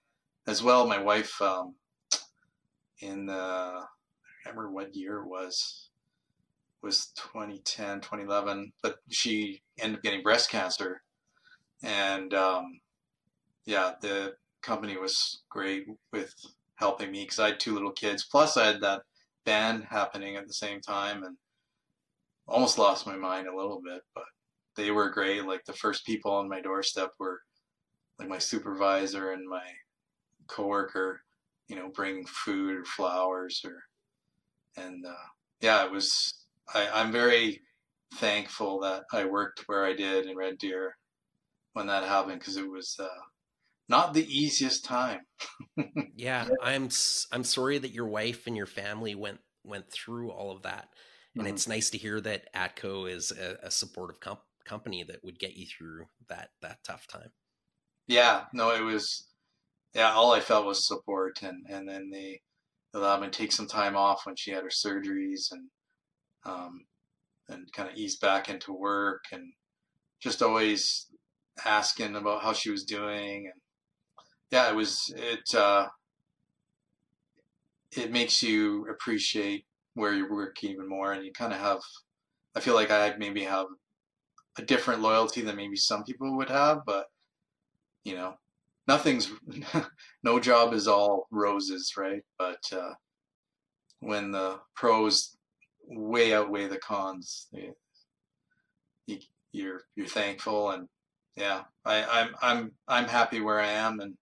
As 0.48 0.62
well, 0.62 0.88
my 0.88 1.00
wife 1.00 1.42
um, 1.42 1.76
in 3.00 3.26
the 3.26 3.82
remember 4.46 4.72
what 4.72 4.96
year 4.96 5.20
it 5.22 5.28
was. 5.28 5.90
Was 6.82 7.08
2010 7.16 8.02
2011 8.02 8.72
but 8.84 8.98
she 9.10 9.62
ended 9.80 9.98
up 9.98 10.04
getting 10.04 10.22
breast 10.22 10.52
cancer. 10.52 11.02
And 11.84 12.34
um, 12.34 12.80
yeah 13.66 13.94
the 14.02 14.34
company 14.62 14.98
was 14.98 15.42
great 15.50 15.88
with 16.12 16.34
helping 16.76 17.12
me 17.12 17.24
because 17.24 17.40
i 17.40 17.48
had 17.48 17.60
two 17.60 17.74
little 17.74 17.92
kids. 17.92 18.26
Plus 18.26 18.58
i 18.58 18.66
had 18.66 18.82
that 18.82 19.02
band 19.46 19.86
happening 19.86 20.36
at 20.36 20.48
the 20.48 20.54
same 20.54 20.82
time 20.82 21.24
and 21.24 21.38
almost 22.48 22.78
lost 22.78 23.08
my 23.08 23.16
mind 23.16 23.48
a 23.48 23.56
little 23.56 23.82
bit 23.84 24.02
but 24.14 24.26
they 24.76 24.92
were 24.92 25.10
great. 25.10 25.46
Like 25.46 25.66
the 25.66 25.74
first 25.74 26.06
people 26.06 26.32
on 26.32 26.50
my 26.50 26.62
doorstep 26.62 27.12
were 27.20 27.42
like 28.20 28.30
my 28.30 28.38
supervisor 28.38 29.32
and 29.32 29.48
my 29.48 29.64
coworker 30.48 31.22
you 31.68 31.76
know 31.76 31.90
bring 31.90 32.26
food 32.26 32.76
or 32.76 32.86
flowers 32.86 33.62
or 33.66 33.84
and 34.78 35.06
uh, 35.06 35.28
yeah, 35.62 35.86
it 35.86 35.92
was. 35.92 36.46
I, 36.74 36.88
I'm 36.94 37.12
very 37.12 37.62
thankful 38.16 38.80
that 38.82 39.04
I 39.14 39.26
worked 39.26 39.64
where 39.68 39.86
I 39.86 39.94
did 39.94 40.26
in 40.26 40.36
Red 40.36 40.58
Deer 40.58 40.96
when 41.74 41.88
that 41.88 42.04
happened 42.04 42.40
because 42.40 42.58
it 42.58 42.70
was 42.70 42.96
uh, 43.00 43.08
not 43.90 44.14
the 44.14 44.26
easiest 44.26 44.86
time. 44.86 45.20
yeah, 46.16 46.48
I'm 46.62 46.90
I'm 47.32 47.44
sorry 47.44 47.78
that 47.78 47.92
your 47.92 48.08
wife 48.08 48.48
and 48.48 48.58
your 48.58 48.66
family 48.66 49.16
went 49.16 49.40
went 49.64 49.92
through 49.92 50.32
all 50.32 50.52
of 50.52 50.64
that, 50.64 50.90
and 51.36 51.44
mm-hmm. 51.44 51.54
it's 51.54 51.68
nice 51.68 51.90
to 51.92 51.98
hear 51.98 52.20
that 52.22 52.54
Atco 52.54 53.12
is 53.12 53.32
a, 53.32 53.58
a 53.64 53.72
supportive 53.72 54.20
comp- 54.20 54.40
company 54.66 55.04
that 55.04 55.24
would 55.24 55.40
get 55.40 55.56
you 55.56 55.66
through 55.66 56.06
that 56.30 56.50
that 56.62 56.80
tough 56.84 57.08
time. 57.08 57.32
Yeah, 58.08 58.46
no, 58.54 58.72
it 58.72 58.82
was. 58.82 59.28
Yeah, 59.94 60.12
all 60.12 60.34
I 60.34 60.42
felt 60.42 60.66
was 60.66 60.88
support, 60.88 61.42
and 61.42 61.66
and 61.70 61.88
then 61.88 62.10
they 62.12 62.42
me 62.96 63.28
to 63.28 63.30
take 63.30 63.52
some 63.52 63.68
time 63.68 63.96
off 63.96 64.26
when 64.26 64.36
she 64.36 64.52
had 64.52 64.64
her 64.64 64.70
surgeries 64.70 65.52
and 65.52 65.70
um, 66.46 66.86
and 67.50 67.72
kind 67.74 67.90
of 67.90 67.96
ease 67.96 68.18
back 68.18 68.50
into 68.50 68.74
work 68.74 69.26
and 69.32 69.54
just 70.22 70.42
always 70.42 71.08
asking 71.66 72.16
about 72.16 72.42
how 72.42 72.54
she 72.54 72.70
was 72.70 72.84
doing 72.84 73.46
and 73.46 73.62
yeah 74.52 74.70
it 74.70 74.76
was 74.76 75.14
it 75.16 75.56
uh, 75.56 75.88
it 77.92 78.12
makes 78.12 78.44
you 78.44 78.88
appreciate 78.90 79.66
where 79.94 80.14
you 80.14 80.30
work 80.30 80.64
even 80.64 80.88
more 80.88 81.14
and 81.14 81.26
you 81.26 81.32
kind 81.32 81.54
of 81.54 81.60
have 81.60 81.80
I 82.56 82.62
feel 82.62 82.76
like 82.76 82.92
I 82.92 83.14
maybe 83.18 83.44
have 83.44 83.68
a 84.58 84.62
different 84.62 85.02
loyalty 85.02 85.42
than 85.42 85.58
maybe 85.58 85.76
some 85.76 86.04
people 86.04 86.38
would 86.38 86.50
have, 86.50 86.80
but 86.86 87.08
you 88.04 88.16
know, 88.16 88.36
nothing's 88.88 89.32
no 90.24 90.40
job 90.40 90.74
is 90.74 90.88
all 90.88 91.28
roses, 91.32 91.94
right? 91.98 92.22
But 92.38 92.62
uh, 92.72 92.94
when 94.00 94.32
the 94.32 94.60
pros 94.76 95.38
way 95.88 96.34
outweigh 96.34 96.68
the 96.68 96.78
cons, 96.78 97.48
you, 97.52 99.18
you're 99.52 99.82
you're 99.96 100.08
thankful 100.08 100.72
and 100.72 100.88
yeah, 101.36 101.64
I, 101.84 102.04
I'm 102.04 102.36
I'm 102.42 102.72
I'm 102.88 103.08
happy 103.08 103.42
where 103.42 103.60
I 103.60 103.68
am 103.68 104.00
and 104.00 104.16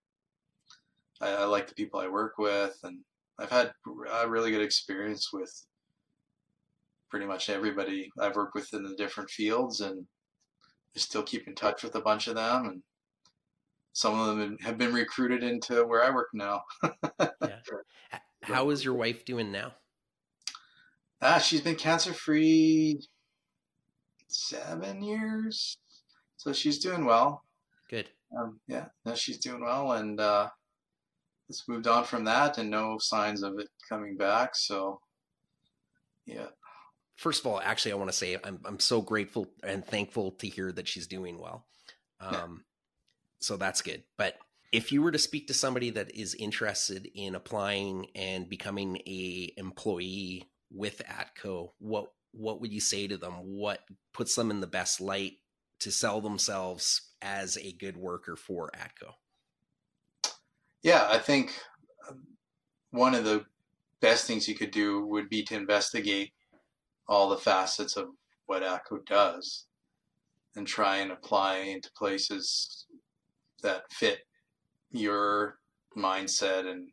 I, 1.21 1.29
I 1.29 1.45
like 1.45 1.67
the 1.67 1.75
people 1.75 1.99
I 1.99 2.07
work 2.07 2.37
with 2.37 2.77
and 2.83 2.99
I've 3.39 3.51
had 3.51 3.71
a 4.11 4.29
really 4.29 4.51
good 4.51 4.61
experience 4.61 5.31
with 5.33 5.51
pretty 7.09 7.25
much 7.25 7.49
everybody 7.49 8.11
I've 8.19 8.35
worked 8.35 8.55
with 8.55 8.73
in 8.73 8.83
the 8.83 8.95
different 8.95 9.29
fields 9.29 9.81
and 9.81 10.05
I 10.95 10.99
still 10.99 11.23
keep 11.23 11.47
in 11.47 11.55
touch 11.55 11.83
with 11.83 11.95
a 11.95 12.01
bunch 12.01 12.27
of 12.27 12.35
them 12.35 12.65
and 12.65 12.83
some 13.93 14.19
of 14.19 14.37
them 14.37 14.57
have 14.61 14.77
been 14.77 14.93
recruited 14.93 15.43
into 15.43 15.85
where 15.85 16.03
I 16.03 16.09
work 16.09 16.29
now. 16.33 16.63
yeah. 17.19 17.59
How 18.41 18.71
is 18.71 18.83
your 18.83 18.95
wife 18.95 19.23
doing 19.23 19.51
now? 19.51 19.73
Ah, 21.21 21.37
she's 21.37 21.61
been 21.61 21.75
cancer 21.75 22.11
free 22.11 22.99
seven 24.27 25.01
years, 25.01 25.77
so 26.35 26.51
she's 26.51 26.79
doing 26.79 27.05
well. 27.05 27.43
Good. 27.89 28.09
Um, 28.37 28.59
yeah, 28.67 28.87
no, 29.05 29.15
she's 29.15 29.37
doing 29.37 29.63
well, 29.63 29.93
and 29.93 30.19
uh, 30.19 30.49
it's 31.47 31.67
moved 31.67 31.87
on 31.87 32.03
from 32.03 32.25
that, 32.25 32.57
and 32.57 32.69
no 32.69 32.97
signs 32.99 33.43
of 33.43 33.59
it 33.59 33.69
coming 33.87 34.17
back. 34.17 34.55
So, 34.55 34.99
yeah. 36.25 36.47
First 37.15 37.41
of 37.41 37.47
all, 37.47 37.61
actually, 37.61 37.91
I 37.91 37.95
want 37.95 38.09
to 38.09 38.17
say 38.17 38.37
I'm 38.43 38.59
I'm 38.65 38.79
so 38.79 39.01
grateful 39.01 39.47
and 39.63 39.85
thankful 39.85 40.31
to 40.31 40.47
hear 40.47 40.71
that 40.71 40.87
she's 40.87 41.07
doing 41.07 41.39
well. 41.39 41.67
Um, 42.19 42.33
yeah. 42.33 42.47
So 43.43 43.57
that's 43.57 43.81
good. 43.81 44.03
But 44.17 44.37
if 44.71 44.93
you 44.93 45.01
were 45.01 45.11
to 45.11 45.19
speak 45.19 45.47
to 45.47 45.53
somebody 45.53 45.89
that 45.89 46.15
is 46.15 46.33
interested 46.33 47.09
in 47.13 47.35
applying 47.35 48.07
and 48.15 48.47
becoming 48.47 49.01
a 49.05 49.51
employee 49.57 50.45
with 50.71 51.01
Atco, 51.09 51.71
what 51.79 52.13
what 52.31 52.61
would 52.61 52.71
you 52.71 52.79
say 52.79 53.05
to 53.05 53.17
them? 53.17 53.33
What 53.33 53.81
puts 54.13 54.35
them 54.35 54.49
in 54.49 54.61
the 54.61 54.67
best 54.67 55.01
light 55.01 55.33
to 55.81 55.91
sell 55.91 56.21
themselves 56.21 57.01
as 57.21 57.57
a 57.57 57.73
good 57.73 57.97
worker 57.97 58.37
for 58.37 58.71
Atco? 58.71 59.11
Yeah, 60.81 61.05
I 61.09 61.19
think 61.19 61.53
um, 62.09 62.23
one 62.91 63.13
of 63.13 63.25
the 63.25 63.43
best 63.99 64.25
things 64.25 64.47
you 64.47 64.55
could 64.55 64.71
do 64.71 65.05
would 65.05 65.27
be 65.27 65.43
to 65.43 65.55
investigate 65.55 66.31
all 67.09 67.29
the 67.29 67.37
facets 67.37 67.97
of 67.97 68.07
what 68.45 68.63
Atco 68.63 69.05
does 69.05 69.65
and 70.55 70.65
try 70.65 70.97
and 70.97 71.11
apply 71.11 71.57
into 71.57 71.91
places 71.91 72.85
that 73.63 73.91
fit 73.91 74.19
your 74.91 75.57
mindset 75.97 76.69
and 76.69 76.89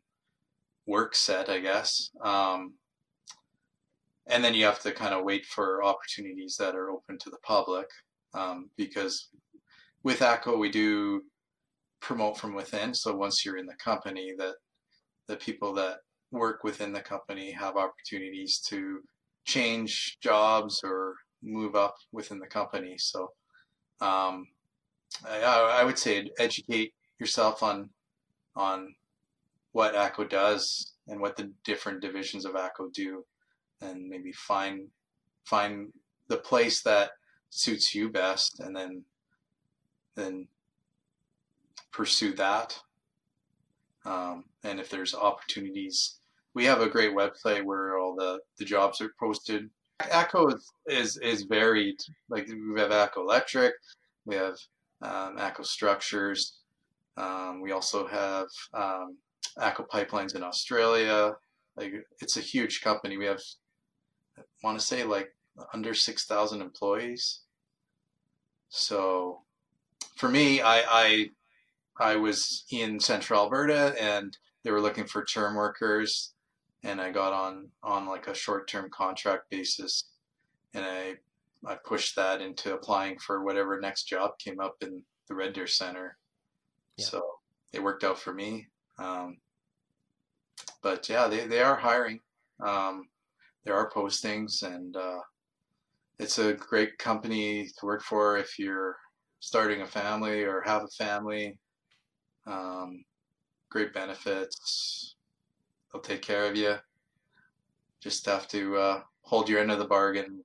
work 0.87 1.15
set, 1.15 1.49
I 1.49 1.59
guess. 1.59 2.09
Um, 2.23 2.73
and 4.27 4.43
then 4.43 4.53
you 4.53 4.65
have 4.65 4.79
to 4.81 4.91
kind 4.91 5.13
of 5.13 5.23
wait 5.23 5.45
for 5.45 5.83
opportunities 5.83 6.55
that 6.57 6.75
are 6.75 6.89
open 6.89 7.17
to 7.19 7.29
the 7.29 7.39
public 7.43 7.87
um, 8.33 8.69
because 8.77 9.29
with 10.03 10.19
Atco 10.19 10.57
we 10.57 10.69
do 10.69 11.21
promote 11.99 12.37
from 12.37 12.53
within 12.53 12.93
so 12.93 13.15
once 13.15 13.45
you're 13.45 13.57
in 13.57 13.65
the 13.65 13.75
company 13.75 14.33
that 14.37 14.55
the 15.27 15.35
people 15.35 15.73
that 15.73 15.97
work 16.31 16.63
within 16.63 16.93
the 16.93 17.01
company 17.01 17.51
have 17.51 17.77
opportunities 17.77 18.59
to 18.59 19.01
change 19.45 20.17
jobs 20.21 20.81
or 20.83 21.15
move 21.43 21.75
up 21.75 21.95
within 22.11 22.39
the 22.39 22.47
company 22.47 22.95
so 22.97 23.27
um, 23.99 24.47
I, 25.27 25.41
I 25.81 25.83
would 25.83 25.99
say 25.99 26.29
educate 26.39 26.93
yourself 27.19 27.63
on 27.63 27.89
on 28.55 28.95
what 29.71 29.95
Atco 29.95 30.29
does 30.29 30.93
and 31.07 31.21
what 31.21 31.37
the 31.37 31.51
different 31.63 32.01
divisions 32.01 32.45
of 32.45 32.53
Atco 32.53 32.91
do 32.93 33.25
and 33.81 34.07
maybe 34.09 34.31
find 34.31 34.87
find 35.45 35.91
the 36.27 36.37
place 36.37 36.81
that 36.83 37.11
suits 37.49 37.93
you 37.93 38.09
best 38.09 38.59
and 38.59 38.75
then 38.75 39.03
then 40.15 40.47
pursue 41.91 42.33
that. 42.33 42.77
Um, 44.05 44.45
and 44.63 44.79
if 44.79 44.89
there's 44.89 45.13
opportunities 45.13 46.17
we 46.53 46.65
have 46.65 46.81
a 46.81 46.89
great 46.89 47.15
website 47.15 47.63
where 47.63 47.97
all 47.97 48.15
the 48.15 48.39
the 48.57 48.65
jobs 48.65 49.01
are 49.01 49.13
posted. 49.19 49.69
Atco 50.01 50.53
is, 50.53 50.71
is 50.87 51.17
is 51.17 51.43
varied. 51.43 51.99
Like 52.29 52.47
we 52.47 52.79
have 52.79 52.91
Atco 52.91 53.17
electric 53.17 53.73
we 54.25 54.35
have 54.35 54.57
um, 55.01 55.37
Atco 55.37 55.65
structures. 55.65 56.59
Um, 57.17 57.61
we 57.61 57.71
also 57.71 58.07
have 58.07 58.47
um, 58.73 59.17
Atco 59.59 59.87
pipelines 59.87 60.35
in 60.35 60.43
australia. 60.43 61.35
Like 61.75 61.93
it's 62.19 62.37
a 62.37 62.41
huge 62.41 62.81
company. 62.81 63.17
We 63.17 63.25
have 63.25 63.41
I 64.37 64.41
want 64.63 64.79
to 64.79 64.85
say 64.85 65.03
like 65.03 65.33
under 65.73 65.93
6,000 65.93 66.61
employees. 66.61 67.41
So 68.69 69.41
for 70.15 70.29
me, 70.29 70.61
I, 70.61 70.83
I, 70.87 71.29
I 71.99 72.15
was 72.15 72.63
in 72.71 72.99
central 72.99 73.41
Alberta 73.41 73.95
and 74.01 74.35
they 74.63 74.71
were 74.71 74.81
looking 74.81 75.05
for 75.05 75.25
term 75.25 75.55
workers 75.55 76.33
and 76.83 77.01
I 77.01 77.11
got 77.11 77.33
on, 77.33 77.69
on 77.83 78.07
like 78.07 78.27
a 78.27 78.33
short-term 78.33 78.89
contract 78.91 79.49
basis 79.49 80.05
and 80.73 80.85
I, 80.85 81.15
I 81.65 81.75
pushed 81.85 82.15
that 82.15 82.41
into 82.41 82.73
applying 82.73 83.19
for 83.19 83.43
whatever 83.43 83.79
next 83.79 84.05
job 84.05 84.31
came 84.39 84.59
up 84.59 84.75
in 84.81 85.03
the 85.27 85.35
Red 85.35 85.53
Deer 85.53 85.67
Center. 85.67 86.17
Yeah. 86.97 87.05
So 87.05 87.23
it 87.71 87.83
worked 87.83 88.03
out 88.03 88.19
for 88.19 88.33
me. 88.33 88.67
Um, 88.97 89.37
but 90.81 91.07
yeah, 91.07 91.27
they, 91.27 91.45
they 91.47 91.61
are 91.61 91.75
hiring. 91.75 92.19
Um, 92.65 93.07
there 93.63 93.75
are 93.75 93.91
postings, 93.91 94.63
and 94.63 94.95
uh, 94.97 95.19
it's 96.19 96.39
a 96.39 96.53
great 96.53 96.97
company 96.97 97.67
to 97.77 97.85
work 97.85 98.01
for 98.01 98.37
if 98.37 98.57
you're 98.57 98.97
starting 99.39 99.81
a 99.81 99.87
family 99.87 100.43
or 100.43 100.61
have 100.61 100.83
a 100.83 101.03
family. 101.03 101.57
Um, 102.47 103.03
great 103.69 103.93
benefits. 103.93 105.15
They'll 105.91 106.01
take 106.01 106.21
care 106.23 106.45
of 106.45 106.55
you. 106.55 106.75
Just 108.01 108.25
have 108.25 108.47
to 108.49 108.77
uh, 108.77 109.01
hold 109.21 109.47
your 109.47 109.59
end 109.59 109.71
of 109.71 109.77
the 109.77 109.85
bargain 109.85 110.43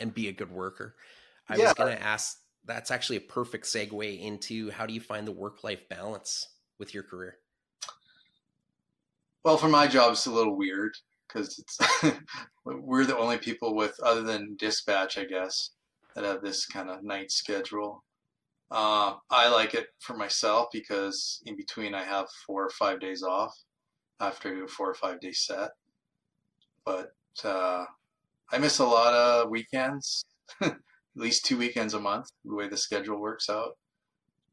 and 0.00 0.14
be 0.14 0.28
a 0.28 0.32
good 0.32 0.50
worker. 0.50 0.96
I 1.48 1.56
yeah. 1.56 1.64
was 1.64 1.74
going 1.74 1.96
to 1.96 2.02
ask. 2.02 2.38
That's 2.64 2.90
actually 2.90 3.16
a 3.16 3.22
perfect 3.22 3.64
segue 3.64 4.20
into 4.20 4.70
how 4.70 4.86
do 4.86 4.92
you 4.92 5.00
find 5.00 5.26
the 5.26 5.32
work-life 5.32 5.88
balance 5.88 6.46
with 6.78 6.92
your 6.92 7.02
career? 7.02 7.38
Well, 9.44 9.56
for 9.56 9.68
my 9.68 9.86
job, 9.86 10.12
it's 10.12 10.26
a 10.26 10.30
little 10.30 10.56
weird 10.56 10.94
because 11.26 11.58
it's 11.58 11.78
we're 12.64 13.06
the 13.06 13.16
only 13.16 13.38
people 13.38 13.74
with 13.74 13.98
other 14.00 14.22
than 14.22 14.56
dispatch, 14.58 15.16
I 15.16 15.24
guess, 15.24 15.70
that 16.14 16.24
have 16.24 16.42
this 16.42 16.66
kind 16.66 16.90
of 16.90 17.02
night 17.02 17.30
schedule. 17.30 18.04
Uh, 18.70 19.14
I 19.30 19.48
like 19.48 19.74
it 19.74 19.88
for 19.98 20.16
myself 20.16 20.68
because 20.72 21.42
in 21.46 21.56
between 21.56 21.94
I 21.94 22.04
have 22.04 22.28
four 22.46 22.64
or 22.64 22.70
five 22.70 23.00
days 23.00 23.22
off 23.22 23.56
after 24.20 24.64
a 24.64 24.68
four 24.68 24.90
or 24.90 24.94
five 24.94 25.20
day 25.20 25.32
set. 25.32 25.70
But 26.84 27.12
uh, 27.42 27.84
I 28.52 28.58
miss 28.58 28.78
a 28.78 28.84
lot 28.84 29.14
of 29.14 29.50
weekends, 29.50 30.24
at 30.60 30.76
least 31.14 31.44
two 31.44 31.56
weekends 31.56 31.94
a 31.94 32.00
month, 32.00 32.26
the 32.44 32.54
way 32.54 32.68
the 32.68 32.76
schedule 32.76 33.20
works 33.20 33.48
out. 33.48 33.76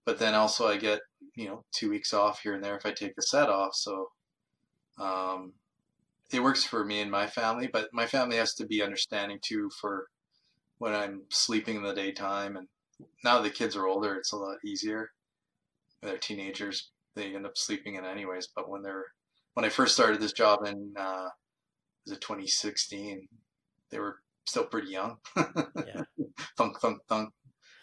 But 0.05 0.19
then 0.19 0.35
also 0.35 0.67
I 0.67 0.77
get 0.77 0.99
you 1.35 1.47
know 1.47 1.63
two 1.73 1.89
weeks 1.89 2.13
off 2.13 2.41
here 2.41 2.53
and 2.53 2.63
there 2.63 2.77
if 2.77 2.85
I 2.85 2.91
take 2.91 3.15
the 3.15 3.21
set 3.21 3.49
off. 3.49 3.75
So 3.75 4.09
um, 4.99 5.53
it 6.31 6.43
works 6.43 6.63
for 6.63 6.83
me 6.83 7.01
and 7.01 7.11
my 7.11 7.27
family, 7.27 7.69
but 7.71 7.89
my 7.93 8.05
family 8.05 8.37
has 8.37 8.53
to 8.55 8.65
be 8.65 8.81
understanding 8.81 9.39
too 9.41 9.69
for 9.79 10.07
when 10.79 10.93
I'm 10.93 11.21
sleeping 11.29 11.77
in 11.77 11.83
the 11.83 11.93
daytime. 11.93 12.57
And 12.57 12.67
now 13.23 13.41
the 13.41 13.49
kids 13.49 13.75
are 13.75 13.87
older, 13.87 14.15
it's 14.15 14.33
a 14.33 14.37
lot 14.37 14.57
easier. 14.63 15.09
they're 16.01 16.17
teenagers, 16.17 16.91
they 17.15 17.35
end 17.35 17.45
up 17.45 17.57
sleeping 17.57 17.95
in 17.95 18.05
anyways. 18.05 18.49
But 18.55 18.69
when 18.69 18.83
they're 18.83 19.05
when 19.53 19.65
I 19.65 19.69
first 19.69 19.95
started 19.95 20.21
this 20.21 20.33
job 20.33 20.65
in 20.65 20.93
uh, 20.97 21.29
was 22.05 22.13
it 22.13 22.21
2016, 22.21 23.27
they 23.89 23.99
were 23.99 24.17
still 24.45 24.65
pretty 24.65 24.91
young. 24.91 25.17
yeah. 25.35 26.03
thunk 26.57 26.79
thunk 26.79 26.99
thunk. 27.07 27.33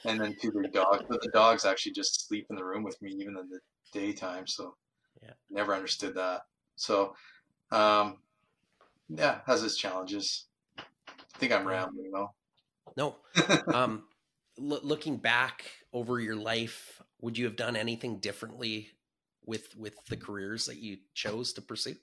And 0.07 0.21
then 0.21 0.37
to 0.43 0.51
their 0.51 0.71
dogs, 0.73 1.05
but 1.09 1.23
the 1.23 1.31
dogs 1.33 1.65
actually 1.65 1.93
just 1.93 2.29
sleep 2.29 2.47
in 2.51 2.57
the 2.57 2.65
room 2.65 2.83
with 2.83 3.01
me 3.01 3.13
even 3.13 3.37
in 3.39 3.49
the 3.49 3.61
daytime. 3.93 4.47
So 4.47 4.75
yeah, 5.23 5.33
never 5.51 5.75
understood 5.75 6.15
that. 6.17 6.43
So 6.77 7.15
um, 7.71 8.19
yeah, 9.09 9.41
has 9.47 9.63
its 9.63 9.77
challenges. 9.77 10.47
I 10.79 11.39
think 11.39 11.53
I'm 11.53 11.67
rambling 11.67 12.11
though. 12.13 12.31
No. 12.97 13.17
um, 13.75 14.05
looking 14.59 15.17
back 15.17 15.71
over 15.93 16.21
your 16.21 16.37
life, 16.37 17.03
would 17.21 17.37
you 17.39 17.45
have 17.47 17.57
done 17.57 17.77
anything 17.77 18.19
differently 18.19 18.91
with 19.45 19.77
with 19.77 19.95
the 20.07 20.17
careers 20.17 20.67
that 20.67 20.77
you 20.77 20.99
chose 21.15 21.53
to 21.55 21.63
pursue? 21.63 21.97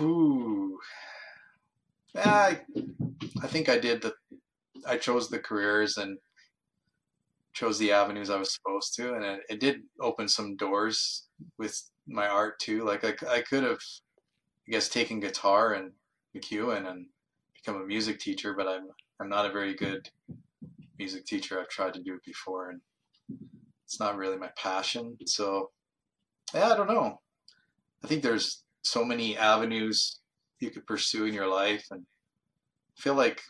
Ooh. 0.00 0.78
I, 2.16 2.60
I 3.42 3.46
think 3.46 3.68
I 3.68 3.78
did 3.78 4.02
the, 4.02 4.14
I 4.86 4.96
chose 4.96 5.28
the 5.28 5.38
careers 5.38 5.96
and 5.96 6.18
chose 7.54 7.78
the 7.78 7.92
avenues 7.92 8.30
I 8.30 8.38
was 8.38 8.52
supposed 8.52 8.94
to, 8.96 9.14
and 9.14 9.24
it, 9.24 9.40
it 9.48 9.60
did 9.60 9.82
open 10.00 10.28
some 10.28 10.56
doors 10.56 11.28
with 11.58 11.80
my 12.06 12.26
art 12.26 12.58
too. 12.58 12.84
Like 12.84 13.04
I, 13.04 13.14
I 13.28 13.40
could 13.42 13.62
have, 13.64 13.78
I 14.68 14.72
guess, 14.72 14.88
taken 14.88 15.20
guitar 15.20 15.74
and 15.74 15.92
MacEwan 16.36 16.90
and 16.90 17.06
become 17.54 17.80
a 17.80 17.86
music 17.86 18.18
teacher, 18.18 18.54
but 18.54 18.66
I'm 18.66 18.88
I'm 19.20 19.28
not 19.28 19.46
a 19.46 19.52
very 19.52 19.74
good 19.74 20.10
music 20.98 21.24
teacher. 21.24 21.60
I've 21.60 21.68
tried 21.68 21.94
to 21.94 22.02
do 22.02 22.14
it 22.14 22.24
before, 22.24 22.70
and 22.70 22.80
it's 23.84 24.00
not 24.00 24.16
really 24.16 24.36
my 24.36 24.50
passion. 24.56 25.16
So, 25.26 25.70
yeah, 26.52 26.72
I 26.72 26.76
don't 26.76 26.88
know. 26.88 27.20
I 28.02 28.08
think 28.08 28.22
there's 28.22 28.64
so 28.82 29.04
many 29.04 29.36
avenues 29.36 30.20
you 30.64 30.70
could 30.70 30.86
pursue 30.86 31.26
in 31.26 31.34
your 31.34 31.46
life, 31.46 31.86
and 31.90 32.02
I 32.02 33.00
feel 33.00 33.14
like 33.14 33.40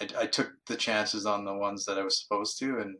I, 0.00 0.08
I 0.20 0.26
took 0.26 0.52
the 0.66 0.76
chances 0.76 1.26
on 1.26 1.44
the 1.44 1.54
ones 1.54 1.84
that 1.86 1.98
I 1.98 2.02
was 2.02 2.22
supposed 2.22 2.58
to, 2.60 2.78
and 2.78 2.96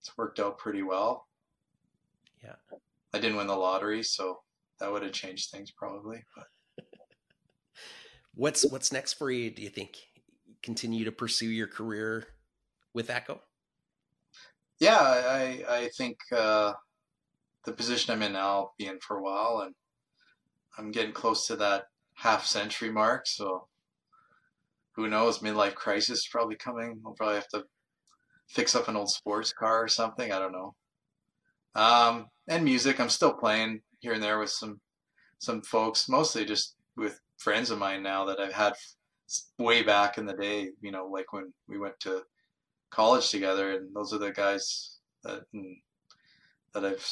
it's 0.00 0.16
worked 0.16 0.40
out 0.40 0.58
pretty 0.58 0.82
well. 0.82 1.26
Yeah. 2.42 2.56
I 3.14 3.18
didn't 3.18 3.36
win 3.36 3.46
the 3.46 3.56
lottery, 3.56 4.02
so 4.02 4.40
that 4.78 4.90
would 4.90 5.02
have 5.02 5.12
changed 5.12 5.50
things 5.50 5.70
probably. 5.70 6.24
But 6.36 6.84
what's 8.34 8.64
what's 8.70 8.92
next 8.92 9.14
for 9.14 9.30
you? 9.30 9.50
Do 9.50 9.62
you 9.62 9.68
think 9.68 9.96
continue 10.62 11.04
to 11.04 11.12
pursue 11.12 11.48
your 11.48 11.66
career 11.66 12.26
with 12.94 13.08
Atco? 13.08 13.40
Yeah, 14.80 14.98
I 14.98 15.64
I 15.68 15.90
think 15.96 16.18
uh, 16.32 16.72
the 17.64 17.72
position 17.72 18.12
I'm 18.12 18.22
in 18.22 18.32
now, 18.32 18.48
I'll 18.48 18.74
be 18.78 18.86
in 18.86 18.98
for 19.00 19.18
a 19.18 19.22
while, 19.22 19.62
and 19.64 19.74
I'm 20.78 20.90
getting 20.90 21.12
close 21.12 21.46
to 21.46 21.56
that 21.56 21.84
half 22.22 22.46
century 22.46 22.90
mark. 22.90 23.26
So 23.26 23.66
who 24.94 25.08
knows? 25.08 25.40
Midlife 25.40 25.74
crisis 25.74 26.28
probably 26.28 26.56
coming. 26.56 27.00
I'll 27.04 27.14
probably 27.14 27.36
have 27.36 27.48
to 27.48 27.64
fix 28.48 28.76
up 28.76 28.88
an 28.88 28.96
old 28.96 29.10
sports 29.10 29.52
car 29.52 29.82
or 29.82 29.88
something. 29.88 30.30
I 30.30 30.38
don't 30.38 30.52
know. 30.52 30.74
Um, 31.74 32.26
and 32.48 32.64
music, 32.64 33.00
I'm 33.00 33.08
still 33.08 33.32
playing 33.32 33.80
here 34.00 34.12
and 34.12 34.22
there 34.22 34.38
with 34.38 34.50
some 34.50 34.80
some 35.38 35.62
folks, 35.62 36.08
mostly 36.08 36.44
just 36.44 36.76
with 36.96 37.18
friends 37.38 37.70
of 37.70 37.78
mine 37.78 38.02
now 38.02 38.24
that 38.26 38.38
I've 38.38 38.52
had 38.52 38.74
way 39.58 39.82
back 39.82 40.16
in 40.16 40.26
the 40.26 40.34
day. 40.34 40.68
You 40.80 40.92
know, 40.92 41.06
like 41.06 41.32
when 41.32 41.52
we 41.66 41.78
went 41.78 41.98
to 42.00 42.22
college 42.90 43.30
together, 43.30 43.72
and 43.72 43.94
those 43.94 44.12
are 44.12 44.18
the 44.18 44.30
guys 44.30 44.98
that 45.24 45.42
mm, 45.54 45.74
that 46.74 46.84
I've 46.84 47.08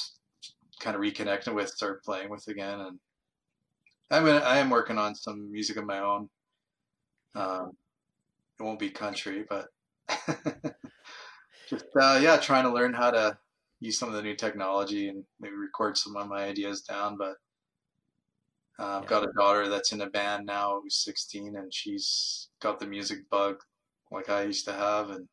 kind 0.79 0.95
of 0.95 1.01
reconnected 1.01 1.53
with, 1.53 1.71
started 1.71 2.03
playing 2.05 2.31
with 2.31 2.47
again, 2.47 2.81
and 2.81 2.99
I'm 4.11 4.25
gonna, 4.25 4.39
I 4.39 4.59
am 4.59 4.71
working 4.71 4.99
on 4.99 5.15
some 5.15 5.51
music 5.51 5.77
of 5.77 5.87
my 5.87 6.01
own. 6.01 6.29
Um, 7.35 7.73
it 8.59 8.63
won't 8.63 8.79
be 8.79 8.91
country, 8.91 9.45
but 9.49 9.69
just 11.69 11.87
uh, 12.01 12.19
yeah, 12.21 12.37
trying 12.37 12.65
to 12.65 12.73
learn 12.73 12.93
how 12.93 13.11
to 13.11 13.39
use 13.79 13.99
some 13.99 14.09
of 14.09 14.15
the 14.15 14.23
new 14.23 14.35
technology 14.35 15.09
and 15.09 15.25
maybe 15.39 15.55
record 15.55 15.97
some 15.97 16.17
of 16.17 16.29
my 16.29 16.45
ideas 16.45 16.83
down. 16.83 17.17
But 17.17 17.37
uh, 18.79 18.99
I've 18.99 19.05
yeah. 19.05 19.09
got 19.09 19.25
a 19.25 19.33
daughter 19.37 19.69
that's 19.69 19.93
in 19.93 20.01
a 20.01 20.11
band 20.11 20.47
now 20.47 20.81
who's 20.83 20.97
16, 20.97 21.57
and 21.57 21.73
she's 21.73 22.49
got 22.61 22.81
the 22.81 22.87
music 22.87 23.31
bug 23.31 23.57
like 24.11 24.29
I 24.29 24.43
used 24.43 24.65
to 24.65 24.73
have, 24.73 25.11
and 25.11 25.29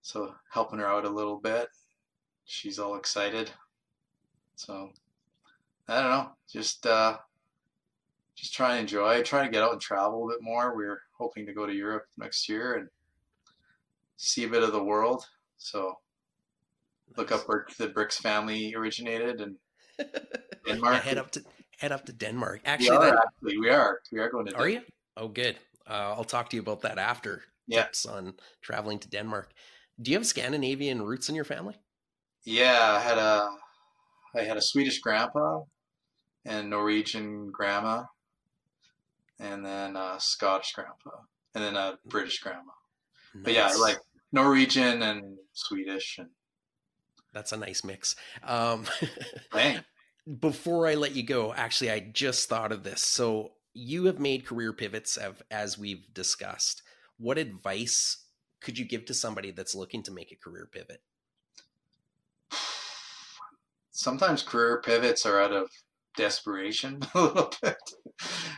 so 0.00 0.34
helping 0.50 0.78
her 0.78 0.86
out 0.86 1.04
a 1.04 1.10
little 1.10 1.38
bit. 1.38 1.68
She's 2.46 2.78
all 2.78 2.96
excited. 2.96 3.50
So 4.56 4.90
I 5.86 6.00
don't 6.00 6.10
know, 6.10 6.30
just 6.50 6.86
uh, 6.86 7.18
just 8.38 8.54
try 8.54 8.72
and 8.72 8.80
enjoy, 8.80 9.22
try 9.22 9.44
to 9.44 9.50
get 9.50 9.62
out 9.62 9.72
and 9.72 9.80
travel 9.80 10.24
a 10.24 10.32
bit 10.32 10.42
more. 10.42 10.76
We're 10.76 11.02
hoping 11.18 11.44
to 11.46 11.52
go 11.52 11.66
to 11.66 11.74
Europe 11.74 12.04
next 12.16 12.48
year 12.48 12.74
and 12.74 12.88
see 14.16 14.44
a 14.44 14.48
bit 14.48 14.62
of 14.62 14.72
the 14.72 14.82
world. 14.82 15.26
So 15.56 15.98
look 17.16 17.32
up 17.32 17.48
where 17.48 17.66
the 17.78 17.88
Bricks 17.88 18.18
family 18.18 18.74
originated 18.76 19.40
and 19.40 19.56
Denmark. 20.66 21.02
Head 21.02 21.18
up 21.18 21.32
to 21.32 21.42
head 21.78 21.90
up 21.90 22.06
to 22.06 22.12
Denmark. 22.12 22.60
Actually, 22.64 22.90
we 22.90 22.96
are, 22.96 23.10
that, 23.10 23.24
actually, 23.26 23.58
we 23.58 23.70
are. 23.70 24.00
We 24.12 24.20
are 24.20 24.30
going 24.30 24.46
to. 24.46 24.54
Are 24.54 24.66
Denmark. 24.66 24.86
you? 24.86 24.92
Oh, 25.16 25.28
good. 25.28 25.56
Uh, 25.88 26.14
I'll 26.16 26.24
talk 26.24 26.50
to 26.50 26.56
you 26.56 26.62
about 26.62 26.82
that 26.82 26.98
after. 26.98 27.42
Yeah. 27.66 27.82
Tips 27.82 28.06
on 28.06 28.34
traveling 28.62 29.00
to 29.00 29.10
Denmark. 29.10 29.52
Do 30.00 30.12
you 30.12 30.16
have 30.16 30.26
Scandinavian 30.26 31.02
roots 31.02 31.28
in 31.28 31.34
your 31.34 31.44
family? 31.44 31.74
Yeah, 32.44 32.96
I 32.96 33.00
had 33.00 33.18
a 33.18 33.50
I 34.36 34.42
had 34.42 34.56
a 34.56 34.62
Swedish 34.62 35.00
grandpa 35.00 35.62
and 36.44 36.70
Norwegian 36.70 37.50
grandma, 37.50 38.04
and 39.38 39.64
then 39.64 39.96
a 39.96 40.16
Scottish 40.18 40.72
grandpa, 40.72 41.10
and 41.54 41.64
then 41.64 41.76
a 41.76 41.98
British 42.06 42.40
grandma. 42.40 42.72
Nice. 43.34 43.44
But 43.44 43.54
yeah, 43.54 43.74
like 43.80 43.98
Norwegian 44.32 45.02
and 45.02 45.38
Swedish 45.52 46.18
and 46.18 46.28
that's 47.32 47.52
a 47.52 47.56
nice 47.56 47.84
mix. 47.84 48.16
Um, 48.42 48.84
before 50.40 50.86
I 50.86 50.94
let 50.94 51.14
you 51.14 51.22
go, 51.22 51.52
actually, 51.54 51.90
I 51.90 52.00
just 52.00 52.48
thought 52.48 52.72
of 52.72 52.82
this. 52.82 53.02
So 53.02 53.52
you 53.74 54.06
have 54.06 54.18
made 54.18 54.46
career 54.46 54.72
pivots 54.72 55.16
of, 55.16 55.42
as 55.50 55.78
we've 55.78 56.12
discussed. 56.12 56.82
What 57.18 57.38
advice 57.38 58.24
could 58.60 58.78
you 58.78 58.84
give 58.84 59.04
to 59.06 59.14
somebody 59.14 59.50
that's 59.50 59.74
looking 59.74 60.02
to 60.04 60.10
make 60.10 60.32
a 60.32 60.36
career 60.36 60.68
pivot? 60.70 61.02
Sometimes 63.90 64.42
career 64.42 64.80
pivots 64.84 65.26
are 65.26 65.40
out 65.40 65.52
of 65.52 65.70
desperation 66.16 67.00
a 67.14 67.22
little 67.22 67.52
bit. 67.62 67.76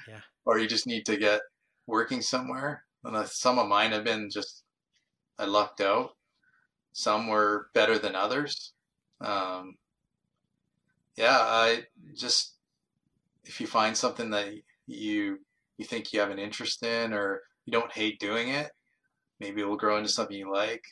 Yeah. 0.08 0.20
Or 0.44 0.58
you 0.58 0.66
just 0.66 0.86
need 0.86 1.06
to 1.06 1.16
get 1.16 1.40
working 1.86 2.22
somewhere. 2.22 2.84
And 3.04 3.26
some 3.28 3.58
of 3.58 3.68
mine 3.68 3.92
have 3.92 4.04
been 4.04 4.30
just 4.30 4.64
I 5.38 5.44
lucked 5.46 5.80
out. 5.80 6.16
Some 6.92 7.28
were 7.28 7.68
better 7.72 7.98
than 7.98 8.14
others. 8.14 8.72
Um, 9.20 9.76
yeah, 11.16 11.38
I 11.38 11.84
just 12.14 12.54
if 13.44 13.60
you 13.60 13.66
find 13.66 13.96
something 13.96 14.30
that 14.30 14.48
you 14.86 15.38
you 15.78 15.84
think 15.84 16.12
you 16.12 16.20
have 16.20 16.30
an 16.30 16.38
interest 16.38 16.84
in 16.84 17.12
or 17.12 17.42
you 17.64 17.72
don't 17.72 17.92
hate 17.92 18.20
doing 18.20 18.48
it, 18.48 18.70
maybe 19.38 19.62
it 19.62 19.68
will 19.68 19.76
grow 19.76 19.96
into 19.96 20.10
something 20.10 20.36
you 20.36 20.52
like. 20.52 20.84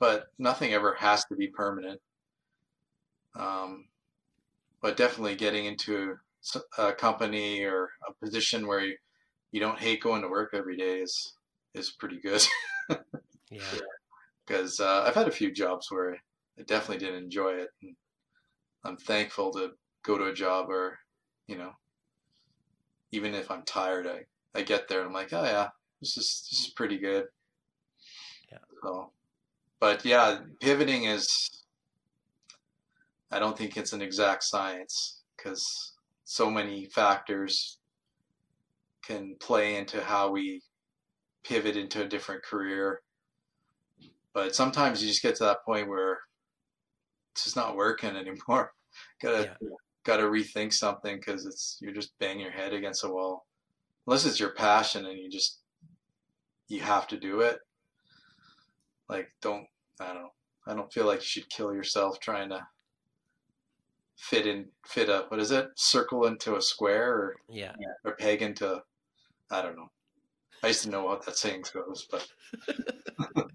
But 0.00 0.26
nothing 0.38 0.72
ever 0.72 0.94
has 0.98 1.24
to 1.26 1.36
be 1.36 1.48
permanent. 1.48 2.00
Um, 3.36 3.86
but 4.80 4.96
definitely 4.96 5.36
getting 5.36 5.66
into 5.66 6.18
a 6.78 6.92
company 6.92 7.64
or 7.64 7.90
a 8.08 8.24
position 8.24 8.66
where 8.66 8.80
you, 8.80 8.96
you 9.52 9.60
don't 9.60 9.78
hate 9.78 10.02
going 10.02 10.22
to 10.22 10.28
work 10.28 10.50
every 10.52 10.76
day 10.76 11.00
is 11.00 11.34
is 11.74 11.90
pretty 11.90 12.20
good. 12.20 12.44
yeah 13.50 13.60
because 14.46 14.80
uh, 14.80 15.04
I've 15.06 15.14
had 15.14 15.28
a 15.28 15.32
few 15.32 15.52
jobs 15.52 15.90
where 15.90 16.16
I 16.58 16.62
definitely 16.62 17.04
didn't 17.04 17.24
enjoy 17.24 17.54
it. 17.54 17.68
And 17.82 17.96
I'm 18.84 18.96
thankful 18.96 19.52
to 19.52 19.72
go 20.04 20.18
to 20.18 20.26
a 20.26 20.34
job 20.34 20.68
where, 20.68 20.98
you 21.46 21.56
know, 21.56 21.72
even 23.12 23.34
if 23.34 23.50
I'm 23.50 23.62
tired, 23.62 24.06
I, 24.06 24.24
I 24.58 24.62
get 24.62 24.88
there 24.88 25.00
and 25.00 25.08
I'm 25.08 25.14
like, 25.14 25.32
oh 25.32 25.44
yeah, 25.44 25.68
this 26.00 26.16
is 26.16 26.46
this 26.50 26.60
is 26.60 26.72
pretty 26.74 26.98
good. 26.98 27.26
Yeah. 28.50 28.58
So, 28.82 29.10
but 29.80 30.04
yeah, 30.04 30.40
pivoting 30.60 31.04
is. 31.04 31.50
I 33.30 33.40
don't 33.40 33.58
think 33.58 33.76
it's 33.76 33.92
an 33.92 34.02
exact 34.02 34.44
science 34.44 35.22
because 35.36 35.93
so 36.24 36.50
many 36.50 36.86
factors 36.86 37.78
can 39.04 39.36
play 39.38 39.76
into 39.76 40.02
how 40.02 40.30
we 40.30 40.62
pivot 41.44 41.76
into 41.76 42.02
a 42.02 42.08
different 42.08 42.42
career 42.42 43.02
but 44.34 44.54
sometimes 44.54 45.00
you 45.00 45.08
just 45.08 45.22
get 45.22 45.36
to 45.36 45.44
that 45.44 45.64
point 45.64 45.88
where 45.88 46.18
it's 47.32 47.44
just 47.44 47.56
not 47.56 47.76
working 47.76 48.10
anymore. 48.16 48.72
gotta 49.22 49.56
yeah. 49.60 49.68
gotta 50.04 50.24
rethink 50.24 50.74
something 50.74 51.16
because 51.16 51.46
it's 51.46 51.78
you're 51.80 51.94
just 51.94 52.18
banging 52.18 52.40
your 52.40 52.50
head 52.50 52.74
against 52.74 53.04
a 53.04 53.08
wall. 53.08 53.46
Unless 54.06 54.26
it's 54.26 54.40
your 54.40 54.50
passion 54.50 55.06
and 55.06 55.18
you 55.18 55.30
just 55.30 55.60
you 56.68 56.80
have 56.80 57.06
to 57.08 57.16
do 57.16 57.40
it. 57.40 57.58
Like 59.08 59.28
don't 59.40 59.66
I 60.00 60.08
don't 60.08 60.22
know. 60.22 60.32
I 60.66 60.74
don't 60.74 60.92
feel 60.92 61.06
like 61.06 61.20
you 61.20 61.26
should 61.26 61.50
kill 61.50 61.72
yourself 61.72 62.18
trying 62.20 62.48
to 62.48 62.66
fit 64.16 64.46
in 64.46 64.66
fit 64.86 65.08
a 65.08 65.24
what 65.28 65.40
is 65.40 65.50
it 65.50 65.68
circle 65.76 66.26
into 66.26 66.56
a 66.56 66.62
square 66.62 67.12
or 67.12 67.36
yeah 67.48 67.72
or 68.04 68.14
peg 68.16 68.42
into 68.42 68.80
I 69.50 69.62
don't 69.62 69.76
know. 69.76 69.90
I 70.62 70.68
used 70.68 70.84
to 70.84 70.90
know 70.90 71.04
what 71.04 71.26
that 71.26 71.36
saying 71.36 71.64
goes, 71.72 72.08
but 72.10 72.26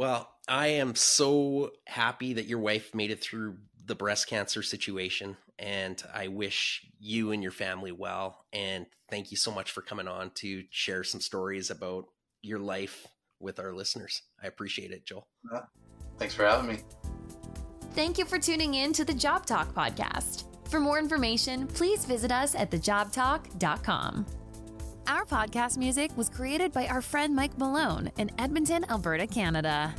Well, 0.00 0.34
I 0.48 0.68
am 0.68 0.94
so 0.94 1.72
happy 1.86 2.32
that 2.32 2.46
your 2.46 2.58
wife 2.58 2.94
made 2.94 3.10
it 3.10 3.20
through 3.20 3.58
the 3.84 3.94
breast 3.94 4.28
cancer 4.28 4.62
situation, 4.62 5.36
and 5.58 6.02
I 6.14 6.28
wish 6.28 6.86
you 6.98 7.32
and 7.32 7.42
your 7.42 7.52
family 7.52 7.92
well. 7.92 8.46
And 8.50 8.86
thank 9.10 9.30
you 9.30 9.36
so 9.36 9.50
much 9.50 9.72
for 9.72 9.82
coming 9.82 10.08
on 10.08 10.30
to 10.36 10.64
share 10.70 11.04
some 11.04 11.20
stories 11.20 11.70
about 11.70 12.06
your 12.40 12.60
life 12.60 13.06
with 13.40 13.58
our 13.58 13.74
listeners. 13.74 14.22
I 14.42 14.46
appreciate 14.46 14.90
it, 14.90 15.04
Joel. 15.04 15.28
Yeah. 15.52 15.64
Thanks 16.18 16.34
for 16.34 16.46
having 16.46 16.76
me. 16.76 16.78
Thank 17.94 18.18
you 18.18 18.24
for 18.24 18.38
tuning 18.38 18.74
in 18.74 18.92
to 18.94 19.04
the 19.04 19.12
Job 19.12 19.46
Talk 19.46 19.74
podcast. 19.74 20.44
For 20.68 20.78
more 20.78 20.98
information, 20.98 21.66
please 21.66 22.04
visit 22.04 22.30
us 22.30 22.54
at 22.54 22.70
thejobtalk.com. 22.70 24.26
Our 25.08 25.24
podcast 25.24 25.76
music 25.76 26.16
was 26.16 26.28
created 26.28 26.72
by 26.72 26.86
our 26.86 27.02
friend 27.02 27.34
Mike 27.34 27.58
Malone 27.58 28.12
in 28.16 28.30
Edmonton, 28.38 28.84
Alberta, 28.88 29.26
Canada. 29.26 29.92